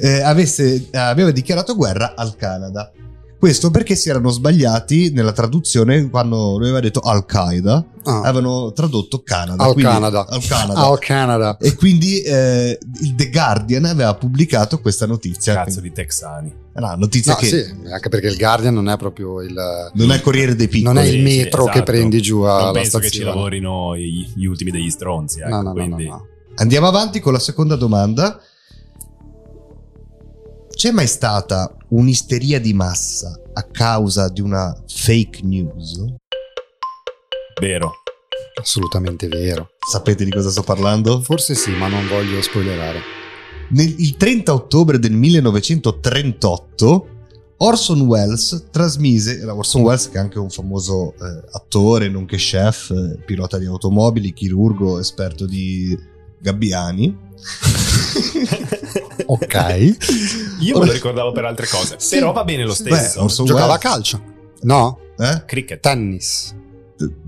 Eh, 0.00 0.20
avesse- 0.22 0.88
aveva 0.92 1.30
dichiarato 1.30 1.74
guerra 1.74 2.14
al 2.16 2.36
Canada. 2.36 2.92
Questo 3.38 3.70
perché 3.70 3.94
si 3.94 4.08
erano 4.08 4.30
sbagliati 4.30 5.12
nella 5.12 5.30
traduzione 5.30 6.10
quando 6.10 6.56
lui 6.58 6.64
aveva 6.64 6.80
detto 6.80 6.98
Al-Qaeda, 6.98 7.84
Ah, 8.02 8.22
avevano 8.22 8.72
tradotto 8.72 9.22
Canada. 9.22 9.62
al 9.62 9.74
quindi- 9.74 9.92
Canada. 9.92 10.26
Al 10.26 10.42
Canada. 10.44 10.80
Al 10.80 10.98
Canada. 10.98 11.56
E 11.58 11.74
quindi 11.76 12.20
eh, 12.22 12.76
il 13.02 13.14
The 13.14 13.30
Guardian 13.30 13.84
aveva 13.84 14.12
pubblicato 14.16 14.80
questa 14.80 15.06
notizia. 15.06 15.54
Cazzo 15.54 15.80
di 15.80 15.92
texani. 15.92 16.52
No, 16.74 16.94
notizia 16.96 17.34
No, 17.34 17.38
che 17.38 17.46
sì, 17.46 17.64
anche 17.92 18.08
perché 18.08 18.26
il 18.26 18.36
Guardian 18.36 18.74
non 18.74 18.88
è 18.88 18.96
proprio 18.96 19.40
il... 19.40 19.54
non 19.94 20.10
è 20.10 20.20
Corriere 20.20 20.56
dei 20.56 20.66
Piccoli. 20.66 20.82
Non 20.94 20.98
è 20.98 21.06
il 21.06 21.12
Sì, 21.24 21.30
sì, 21.30 21.36
metro 21.38 21.64
che 21.66 21.70
esatto. 21.70 21.84
prendi 21.84 22.20
giù 22.20 22.40
alla 22.40 22.64
Non 22.64 22.72
penso 22.72 22.98
che 22.98 23.04
ci 23.08 23.18
stazione. 23.18 23.36
lavorino 23.36 23.96
gli, 23.96 24.26
gli 24.34 24.44
ultimi 24.46 24.72
degli 24.72 24.90
stronzi. 24.90 25.38
Ecco, 25.40 25.48
No, 25.50 25.56
no, 25.56 25.62
no, 25.62 25.68
no, 25.68 25.72
quindi... 25.74 26.08
no. 26.08 26.26
Andiamo 26.56 26.88
avanti 26.88 27.20
con 27.20 27.32
la 27.32 27.38
seconda 27.38 27.76
domanda. 27.76 28.40
C'è 30.78 30.92
mai 30.92 31.08
stata 31.08 31.74
un'isteria 31.88 32.60
di 32.60 32.72
massa 32.72 33.36
a 33.52 33.64
causa 33.64 34.28
di 34.28 34.40
una 34.40 34.72
fake 34.86 35.40
news? 35.42 36.04
Vero. 37.60 37.94
Assolutamente 38.60 39.26
vero. 39.26 39.70
Sapete 39.90 40.24
di 40.24 40.30
cosa 40.30 40.50
sto 40.50 40.62
parlando? 40.62 41.20
Forse 41.20 41.56
sì, 41.56 41.72
ma 41.72 41.88
non 41.88 42.06
voglio 42.06 42.40
spoilerare. 42.40 43.00
Nel, 43.70 43.92
il 43.98 44.16
30 44.16 44.54
ottobre 44.54 45.00
del 45.00 45.14
1938 45.14 47.08
Orson 47.56 48.02
Welles 48.02 48.68
trasmise, 48.70 49.40
era 49.40 49.56
Orson 49.56 49.82
Welles 49.82 50.08
che 50.08 50.18
è 50.18 50.20
anche 50.20 50.38
un 50.38 50.48
famoso 50.48 51.14
eh, 51.14 51.42
attore, 51.54 52.08
nonché 52.08 52.36
chef, 52.36 52.90
eh, 52.90 53.18
pilota 53.24 53.58
di 53.58 53.66
automobili, 53.66 54.32
chirurgo, 54.32 55.00
esperto 55.00 55.44
di 55.44 55.98
gabbiani. 56.38 57.18
Ok. 59.26 59.96
Io 60.60 60.78
me 60.78 60.86
lo 60.86 60.92
ricordavo 60.92 61.32
per 61.32 61.44
altre 61.44 61.66
cose. 61.66 61.96
Sì. 61.98 62.16
Però 62.16 62.32
va 62.32 62.44
bene 62.44 62.64
lo 62.64 62.74
stesso. 62.74 63.24
Beh, 63.24 63.44
Giocava 63.44 63.74
a 63.74 63.78
calcio. 63.78 64.22
No? 64.62 64.98
Eh? 65.18 65.44
Cricket. 65.46 65.80
Tennis. 65.80 66.54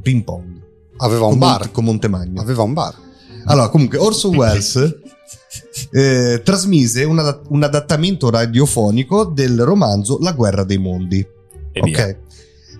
Ping 0.02 0.24
pong. 0.24 0.60
Aveva 0.98 1.24
un 1.24 1.30
con, 1.30 1.38
bar. 1.38 1.50
Monte- 1.58 1.72
con 1.72 1.84
Montemagno. 1.84 2.40
Aveva 2.40 2.62
un 2.62 2.72
bar. 2.72 2.94
Allora, 3.44 3.68
comunque, 3.68 3.98
Orson 3.98 4.34
Welles 4.34 4.98
eh, 5.92 6.42
trasmise 6.44 7.04
un, 7.04 7.18
adat- 7.18 7.46
un 7.48 7.62
adattamento 7.62 8.30
radiofonico 8.30 9.24
del 9.24 9.62
romanzo 9.62 10.18
La 10.20 10.32
guerra 10.32 10.64
dei 10.64 10.78
mondi. 10.78 11.26
E 11.72 11.80
via. 11.82 12.04
Ok. 12.04 12.16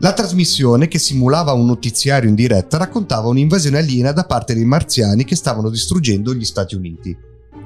La 0.03 0.15
trasmissione, 0.15 0.89
che 0.89 0.99
simulava 0.99 1.53
un 1.53 1.67
notiziario 1.67 2.29
in 2.29 2.35
diretta, 2.35 2.79
raccontava 2.79 3.29
un'invasione 3.29 3.79
aliena 3.79 4.13
da 4.13 4.25
parte 4.25 4.55
dei 4.55 4.65
marziani 4.65 5.25
che 5.25 5.37
stavano 5.37 5.69
distruggendo 5.69 6.33
gli 6.35 6.45
Stati 6.45 6.75
Uniti. 6.75 7.15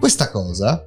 Questa 0.01 0.31
cosa 0.31 0.85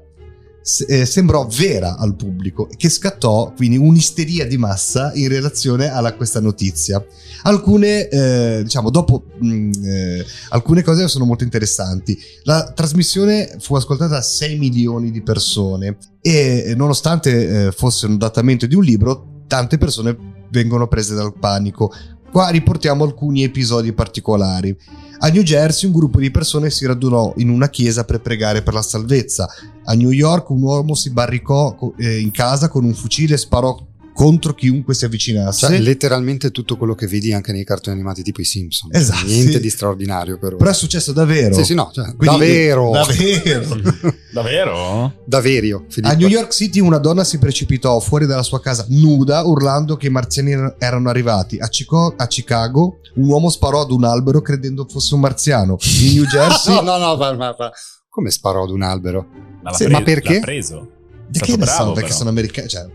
eh, 0.87 1.05
sembrò 1.05 1.47
vera 1.47 1.97
al 1.97 2.15
pubblico, 2.15 2.67
che 2.75 2.89
scattò 2.89 3.53
quindi 3.55 3.77
un'isteria 3.77 4.45
di 4.45 4.57
massa 4.57 5.11
in 5.15 5.29
relazione 5.29 5.89
a 5.89 6.13
questa 6.13 6.41
notizia. 6.41 7.03
Alcune, 7.43 8.09
eh, 8.09 8.61
diciamo, 8.63 8.89
dopo 8.89 9.23
mh, 9.39 9.71
eh, 9.83 10.25
alcune 10.49 10.83
cose 10.83 11.07
sono 11.07 11.25
molto 11.25 11.45
interessanti. 11.45 12.17
La 12.43 12.71
trasmissione 12.73 13.55
fu 13.59 13.75
ascoltata 13.75 14.15
da 14.15 14.21
6 14.21 14.57
milioni 14.57 15.11
di 15.11 15.21
persone 15.21 15.97
e 16.21 16.63
eh, 16.67 16.75
nonostante 16.75 17.67
eh, 17.67 17.71
fosse 17.71 18.05
un 18.05 18.13
adattamento 18.13 18.65
di 18.65 18.75
un 18.75 18.83
libro, 18.83 19.43
tante 19.47 19.77
persone 19.77 20.17
vengono 20.49 20.87
prese 20.87 21.15
dal 21.15 21.37
panico. 21.37 21.93
Qua 22.29 22.49
riportiamo 22.49 23.05
alcuni 23.05 23.43
episodi 23.43 23.93
particolari. 23.93 24.77
A 25.19 25.29
New 25.29 25.41
Jersey 25.41 25.89
un 25.89 25.95
gruppo 25.95 26.19
di 26.19 26.29
persone 26.29 26.69
si 26.69 26.85
radunò 26.85 27.33
in 27.37 27.49
una 27.49 27.69
chiesa 27.69 28.03
per 28.03 28.21
pregare 28.21 28.61
per 28.61 28.75
la 28.75 28.83
salvezza. 28.83 29.49
A 29.85 29.93
New 29.93 30.11
York 30.11 30.49
un 30.51 30.61
uomo 30.61 30.93
si 30.93 31.09
barricò 31.09 31.75
eh, 31.97 32.19
in 32.19 32.29
casa 32.29 32.69
con 32.69 32.85
un 32.85 32.93
fucile 32.93 33.33
e 33.33 33.37
sparò 33.37 33.86
contro 34.17 34.55
chiunque 34.55 34.95
si 34.95 35.05
avvicinasse. 35.05 35.67
Cioè, 35.67 35.79
letteralmente 35.79 36.49
tutto 36.49 36.75
quello 36.75 36.95
che 36.95 37.05
vedi 37.05 37.33
anche 37.33 37.51
nei 37.51 37.63
cartoni 37.63 37.95
animati 37.95 38.23
tipo 38.23 38.41
i 38.41 38.45
Simpson. 38.45 38.89
Esatto, 38.91 39.27
Niente 39.27 39.51
sì. 39.53 39.59
di 39.59 39.69
straordinario 39.69 40.39
però. 40.39 40.55
Però 40.57 40.71
è 40.71 40.73
successo 40.73 41.11
davvero. 41.11 41.53
Sì, 41.53 41.63
sì, 41.63 41.73
no, 41.75 41.91
cioè, 41.93 42.15
Quindi- 42.15 42.25
davvero. 42.25 42.91
Davvero. 42.97 44.15
Davvero? 44.33 45.13
Daverio, 45.23 45.85
Filippo. 45.89 46.13
A 46.13 46.17
New 46.17 46.27
York 46.27 46.51
City 46.51 46.79
una 46.79 46.97
donna 46.97 47.23
si 47.23 47.37
precipitò 47.37 47.99
fuori 47.99 48.25
dalla 48.25 48.41
sua 48.43 48.59
casa 48.59 48.85
nuda 48.89 49.43
urlando 49.43 49.97
che 49.97 50.07
i 50.07 50.09
marziani 50.09 50.51
er- 50.51 50.75
erano 50.79 51.09
arrivati. 51.09 51.57
A, 51.59 51.67
Chico- 51.67 52.13
a 52.17 52.25
Chicago 52.27 52.99
un 53.15 53.29
uomo 53.29 53.49
sparò 53.49 53.81
ad 53.81 53.91
un 53.91 54.03
albero 54.03 54.41
credendo 54.41 54.85
fosse 54.89 55.13
un 55.13 55.19
marziano. 55.21 55.77
In 56.01 56.13
New 56.15 56.23
Jersey... 56.29 56.73
no, 56.73 56.81
no, 56.81 56.97
no, 56.97 57.15
ma, 57.17 57.33
ma- 57.33 57.55
ma- 57.57 57.71
come 58.09 58.31
sparò 58.31 58.63
ad 58.63 58.71
un 58.71 58.81
albero? 58.81 59.27
Ma, 59.61 59.73
Sì, 59.73 59.83
pre- 59.85 59.93
ma 59.93 60.01
perché? 60.01 60.33
L'ha 60.35 60.39
preso. 60.39 60.91
È 61.27 61.29
Di 61.29 61.39
che 61.39 61.51
ne 61.51 61.57
bravo, 61.65 61.83
so, 61.87 61.91
perché 61.91 62.07
però. 62.07 62.17
sono 62.17 62.29
americani. 62.29 62.67
Cioè, 62.67 62.85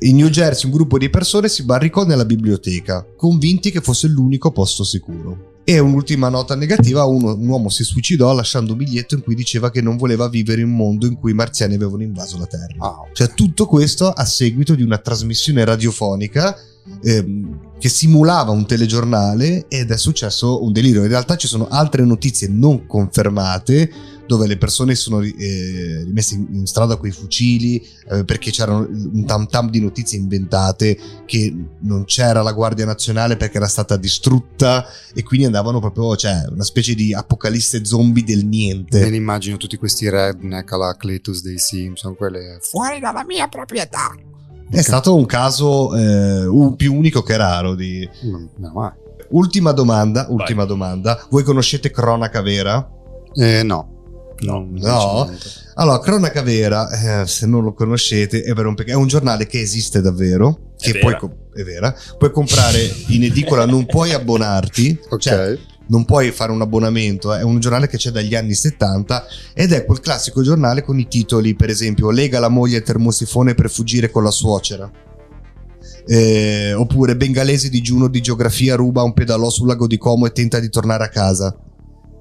in 0.00 0.16
New 0.16 0.28
Jersey 0.28 0.66
un 0.66 0.76
gruppo 0.76 0.98
di 0.98 1.10
persone 1.10 1.48
si 1.48 1.64
barricò 1.64 2.04
nella 2.04 2.24
biblioteca, 2.24 3.06
convinti 3.16 3.70
che 3.70 3.80
fosse 3.80 4.06
l'unico 4.08 4.50
posto 4.52 4.84
sicuro. 4.84 5.50
E 5.64 5.78
un'ultima 5.78 6.28
nota 6.28 6.56
negativa, 6.56 7.04
uno- 7.04 7.34
un 7.34 7.46
uomo 7.46 7.68
si 7.68 7.84
suicidò 7.84 8.32
lasciando 8.32 8.72
un 8.72 8.78
biglietto 8.78 9.14
in 9.14 9.22
cui 9.22 9.36
diceva 9.36 9.70
che 9.70 9.80
non 9.80 9.96
voleva 9.96 10.28
vivere 10.28 10.60
in 10.60 10.68
un 10.68 10.76
mondo 10.76 11.06
in 11.06 11.14
cui 11.14 11.30
i 11.30 11.34
marziani 11.34 11.74
avevano 11.74 12.02
invaso 12.02 12.36
la 12.36 12.46
Terra. 12.46 12.74
Ah, 12.78 12.96
Cioè 13.12 13.32
tutto 13.32 13.66
questo 13.66 14.10
a 14.10 14.24
seguito 14.24 14.74
di 14.74 14.82
una 14.82 14.98
trasmissione 14.98 15.64
radiofonica 15.64 16.56
ehm, 17.02 17.70
che 17.78 17.88
simulava 17.88 18.50
un 18.50 18.66
telegiornale 18.66 19.66
ed 19.68 19.90
è 19.90 19.96
successo 19.96 20.62
un 20.64 20.72
delirio. 20.72 21.02
In 21.02 21.08
realtà 21.08 21.36
ci 21.36 21.46
sono 21.46 21.68
altre 21.68 22.04
notizie 22.04 22.48
non 22.48 22.86
confermate 22.86 23.90
dove 24.26 24.46
le 24.46 24.56
persone 24.56 24.94
sono 24.94 25.20
eh, 25.20 26.02
rimesse 26.04 26.34
in, 26.34 26.46
in 26.52 26.66
strada 26.66 26.96
con 26.96 27.08
i 27.08 27.12
fucili 27.12 27.84
eh, 28.10 28.24
perché 28.24 28.50
c'erano 28.50 28.86
un 28.88 29.24
tam 29.26 29.46
tam 29.48 29.68
di 29.70 29.80
notizie 29.80 30.18
inventate 30.18 30.96
che 31.26 31.54
non 31.80 32.04
c'era 32.04 32.42
la 32.42 32.52
Guardia 32.52 32.84
Nazionale 32.84 33.36
perché 33.36 33.56
era 33.56 33.66
stata 33.66 33.96
distrutta 33.96 34.86
e 35.14 35.22
quindi 35.22 35.46
andavano 35.46 35.80
proprio, 35.80 36.16
cioè 36.16 36.44
una 36.50 36.64
specie 36.64 36.94
di 36.94 37.12
apocalisse 37.12 37.84
zombie 37.84 38.24
del 38.24 38.46
niente. 38.46 39.00
me 39.00 39.10
ne 39.10 39.16
immagino 39.16 39.56
tutti 39.56 39.76
questi 39.76 40.08
redneck 40.08 40.72
alla 40.72 40.96
Cletus 40.96 41.42
dei 41.42 41.58
Simpson, 41.58 42.14
quelle 42.16 42.58
fuori 42.60 43.00
dalla 43.00 43.24
mia 43.24 43.48
proprietà. 43.48 44.14
È 44.70 44.80
stato 44.80 45.14
un 45.14 45.26
caso 45.26 45.94
eh, 45.94 46.46
un- 46.46 46.76
più 46.76 46.94
unico 46.94 47.22
che 47.22 47.36
raro 47.36 47.74
di, 47.74 48.08
Mm, 48.24 48.46
meno 48.56 48.72
male. 48.72 48.94
Ultima 49.30 49.72
domanda, 49.72 50.26
ultima 50.30 50.64
domanda. 50.64 51.26
Voi 51.30 51.42
conoscete 51.42 51.90
Cronaca 51.90 52.40
Vera? 52.42 52.88
Eh, 53.34 53.62
no. 53.62 54.01
No. 54.42 54.58
Non 54.58 54.74
No. 54.74 55.30
Allora, 55.74 56.00
Cronaca 56.00 56.42
Vera, 56.42 57.22
eh, 57.22 57.26
se 57.26 57.46
non 57.46 57.62
lo 57.62 57.72
conoscete, 57.72 58.42
è, 58.42 58.52
vero 58.52 58.68
un 58.68 58.76
è 58.84 58.92
un 58.92 59.06
giornale 59.06 59.46
che 59.46 59.60
esiste 59.60 60.00
davvero. 60.00 60.72
È 60.78 60.90
Che 60.92 60.98
puoi, 60.98 61.12
vera. 61.12 61.18
co- 61.18 61.36
è 61.54 61.62
vera. 61.62 61.94
Puoi 62.18 62.30
comprare 62.30 62.78
in 63.08 63.24
edicola, 63.24 63.64
non 63.66 63.86
puoi 63.86 64.12
abbonarti. 64.12 65.00
Ok. 65.08 65.20
Cioè, 65.20 65.58
non 65.88 66.04
puoi 66.04 66.30
fare 66.30 66.52
un 66.52 66.60
abbonamento. 66.62 67.32
È 67.34 67.42
un 67.42 67.60
giornale 67.60 67.86
che 67.86 67.98
c'è 67.98 68.10
dagli 68.10 68.34
anni 68.34 68.54
70 68.54 69.26
ed 69.52 69.72
è 69.72 69.84
quel 69.84 70.00
classico 70.00 70.42
giornale 70.42 70.82
con 70.82 70.98
i 70.98 71.06
titoli, 71.06 71.54
per 71.54 71.68
esempio, 71.68 72.10
Lega 72.10 72.38
la 72.38 72.48
moglie 72.48 72.78
al 72.78 72.82
termosifone 72.82 73.54
per 73.54 73.68
fuggire 73.70 74.10
con 74.10 74.22
la 74.22 74.30
suocera. 74.30 74.90
Eh, 76.06 76.72
oppure 76.72 77.16
Bengalese 77.16 77.68
digiuno 77.68 78.08
di 78.08 78.20
geografia 78.20 78.74
ruba 78.74 79.02
un 79.02 79.12
pedalò 79.12 79.50
sul 79.50 79.68
lago 79.68 79.86
di 79.86 79.98
Como 79.98 80.26
e 80.26 80.32
tenta 80.32 80.58
di 80.60 80.68
tornare 80.70 81.04
a 81.04 81.08
casa. 81.08 81.54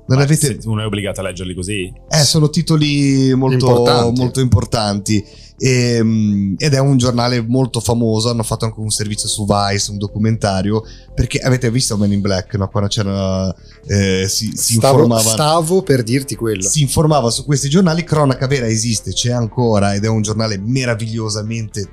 Non 0.08 0.18
Ma 0.18 0.24
avete, 0.26 0.58
se 0.60 0.68
uno 0.68 0.82
è 0.82 0.86
obbligato 0.86 1.22
a 1.22 1.24
leggerli 1.24 1.54
così? 1.54 1.94
eh, 2.10 2.24
sono 2.24 2.50
titoli 2.50 3.34
molto 3.34 3.68
Importanti. 3.68 4.20
molto 4.20 4.40
importanti. 4.42 5.24
Ehm, 5.64 6.56
ed 6.58 6.74
è 6.74 6.80
un 6.80 6.98
giornale 6.98 7.40
molto 7.48 7.80
famoso. 7.80 8.30
Hanno 8.30 8.44
fatto 8.44 8.66
anche 8.66 8.80
un 8.80 8.90
servizio 8.90 9.30
su 9.30 9.46
Vice, 9.46 9.92
un 9.92 9.98
documentario. 9.98 10.84
Perché 11.14 11.38
avete 11.40 11.70
visto 11.72 11.96
Men 11.98 12.12
in 12.12 12.20
Black? 12.22 12.56
No? 12.56 12.68
Quando 12.68 12.90
c'era. 12.90 13.56
eh, 13.88 14.26
si, 14.28 14.52
si 14.56 14.74
Stavo, 14.74 15.04
informava. 15.04 15.30
stavo 15.30 15.82
per 15.84 16.04
dirti 16.04 16.36
quello. 16.36 16.64
Si 16.64 16.82
informava 16.82 17.30
su 17.30 17.46
questi 17.46 17.70
giornali. 17.70 18.04
Cronaca 18.04 18.48
Vera 18.48 18.68
esiste, 18.68 19.12
c'è 19.14 19.32
ancora 19.32 19.94
ed 19.94 20.04
è 20.04 20.10
un 20.10 20.22
giornale 20.24 20.58
meravigliosamente 20.58 21.90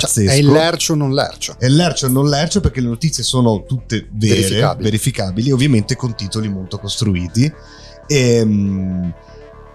pazzesco. 0.00 0.28
Cioè, 0.28 0.36
è 0.36 0.38
il 0.40 0.50
lercio 0.50 0.92
o 0.92 0.96
non 0.96 1.12
lercio. 1.14 1.56
È 1.58 1.68
lercio 1.68 2.06
o 2.06 2.08
non 2.08 2.28
lercio 2.28 2.60
perché 2.60 2.80
le 2.80 2.88
notizie 2.88 3.22
sono 3.24 3.64
tutte 3.64 4.08
vere, 4.12 4.34
Verificabili. 4.40 4.82
verificabili, 4.84 5.50
ovviamente 5.52 5.96
con 5.96 6.14
titoli 6.14 6.48
molto 6.48 6.78
costruiti. 6.78 7.52
E, 8.06 8.38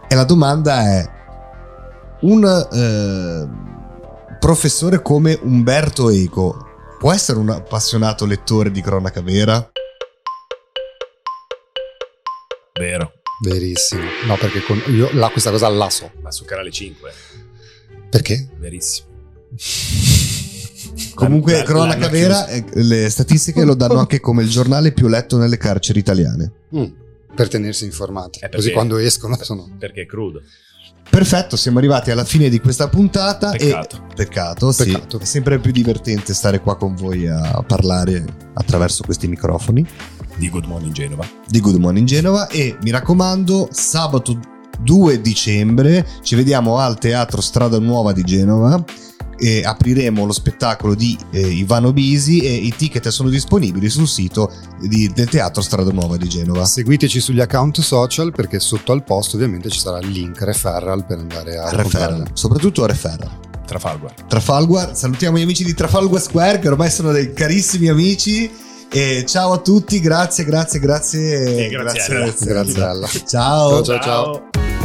e 0.08 0.16
la 0.16 0.24
domanda 0.24 0.82
è: 0.82 1.10
un 2.22 2.46
eh, 2.72 4.38
professore 4.40 5.02
come 5.02 5.38
Umberto 5.42 6.10
Eco 6.10 6.68
può 7.00 7.12
essere 7.12 7.40
un 7.40 7.50
appassionato 7.50 8.26
lettore 8.26 8.72
di 8.72 8.82
cronaca 8.82 9.22
vera? 9.22 9.70
Vero. 12.80 13.14
Verissimo. 13.44 14.04
No, 14.28 14.38
perché 14.38 14.62
con- 14.62 14.82
io 14.88 15.10
la- 15.14 15.30
questa 15.30 15.50
cosa 15.52 15.68
la 15.68 15.90
so. 15.90 16.12
Ma 16.22 16.32
su 16.32 16.46
canale 16.46 16.70
5. 16.72 17.12
Perché? 18.10 18.50
Verissimo. 18.58 19.08
Comunque, 21.14 21.52
L'hanno- 21.54 21.66
cronaca 21.66 22.08
vera, 22.10 22.48
eh, 22.48 22.64
le 22.74 23.10
statistiche 23.10 23.64
lo 23.64 23.76
danno 23.76 24.00
anche 24.00 24.20
come 24.20 24.44
il 24.44 24.50
giornale 24.50 24.92
più 24.92 25.08
letto 25.08 25.38
nelle 25.38 25.58
carceri 25.58 26.00
italiane. 26.00 26.52
Mm, 26.76 26.84
per 27.36 27.48
tenersi 27.48 27.86
informati. 27.86 28.38
Eh, 28.40 28.42
perché- 28.42 28.56
Così 28.58 28.72
quando 28.72 28.98
escono 28.98 29.38
sono... 29.42 29.70
Perché 29.78 30.02
è 30.02 30.06
crudo. 30.06 30.42
Perfetto, 31.10 31.58
siamo 31.58 31.78
arrivati 31.80 32.10
alla 32.12 32.24
fine 32.24 32.48
di 32.50 32.60
questa 32.60 32.88
puntata. 32.88 33.52
Peccato. 33.52 33.98
E, 34.12 34.14
peccato, 34.16 34.72
sì. 34.72 34.86
Peccato. 34.86 35.20
È 35.20 35.26
sempre 35.26 35.60
più 35.60 35.72
divertente 35.72 36.34
stare 36.34 36.60
qua 36.62 36.78
con 36.78 36.96
voi 36.96 37.28
a 37.28 37.64
parlare 37.68 38.24
attraverso 38.54 39.04
questi 39.04 39.28
microfoni 39.28 39.86
Di 40.38 40.50
Good 40.50 40.66
Morning 40.66 40.94
Genova. 40.94 41.28
di 41.48 41.60
Good 41.60 41.76
Morning 41.76 42.08
Genova. 42.08 42.48
E 42.48 42.78
mi 42.82 42.92
raccomando, 42.92 43.68
sabato 43.72 44.40
2 44.80 45.20
dicembre 45.22 46.08
ci 46.24 46.36
vediamo 46.36 46.78
al 46.78 46.98
Teatro 46.98 47.42
Strada 47.42 47.78
Nuova 47.80 48.14
di 48.14 48.24
Genova. 48.24 48.82
E 49.44 49.64
apriremo 49.66 50.24
lo 50.24 50.34
spettacolo 50.34 50.94
di 50.94 51.18
eh, 51.32 51.40
Ivano 51.48 51.92
Bisi 51.94 52.42
e 52.42 52.54
i 52.54 52.72
ticket 52.78 53.08
sono 53.08 53.28
disponibili 53.30 53.90
sul 53.90 54.08
sito 54.08 54.52
di- 54.80 55.12
del 55.16 55.28
Teatro 55.30 55.64
Strada 55.64 55.90
Nuova 55.92 56.16
di 56.16 56.30
Genova. 56.30 56.64
Seguiteci 56.66 57.20
sugli 57.20 57.42
account 57.42 57.82
social 57.82 58.32
perché 58.32 58.60
sotto 58.60 58.92
al 58.92 59.04
post 59.04 59.34
ovviamente 59.34 59.70
ci 59.70 59.80
sarà 59.80 59.98
il 60.00 60.10
link 60.10 60.40
referral 60.44 61.06
per 61.08 61.18
andare 61.18 61.58
a 61.58 61.72
Referral, 61.72 62.28
soprattutto 62.34 62.84
a 62.84 62.88
Referral. 62.88 63.40
Trafalgar. 63.66 64.14
Trafalgar. 64.28 64.96
Salutiamo 64.96 65.38
gli 65.40 65.44
amici 65.44 65.64
di 65.64 65.74
Trafalgar 65.74 66.22
Square 66.22 66.60
che 66.60 66.68
ormai 66.68 66.92
sono 66.92 67.12
dei 67.12 67.34
carissimi 67.34 67.88
amici. 67.88 68.52
E 68.94 69.24
ciao 69.26 69.54
a 69.54 69.58
tutti, 69.60 70.00
grazie, 70.02 70.44
grazie, 70.44 70.80
grazie. 70.80 71.66
E 71.66 71.70
grazie. 71.70 72.34
Grazie 72.46 72.84
Ella. 72.84 73.08
Ciao. 73.08 73.84
Ciao, 73.84 73.84
ciao, 73.84 74.00
ciao. 74.02 74.50
Ciao. 74.52 74.81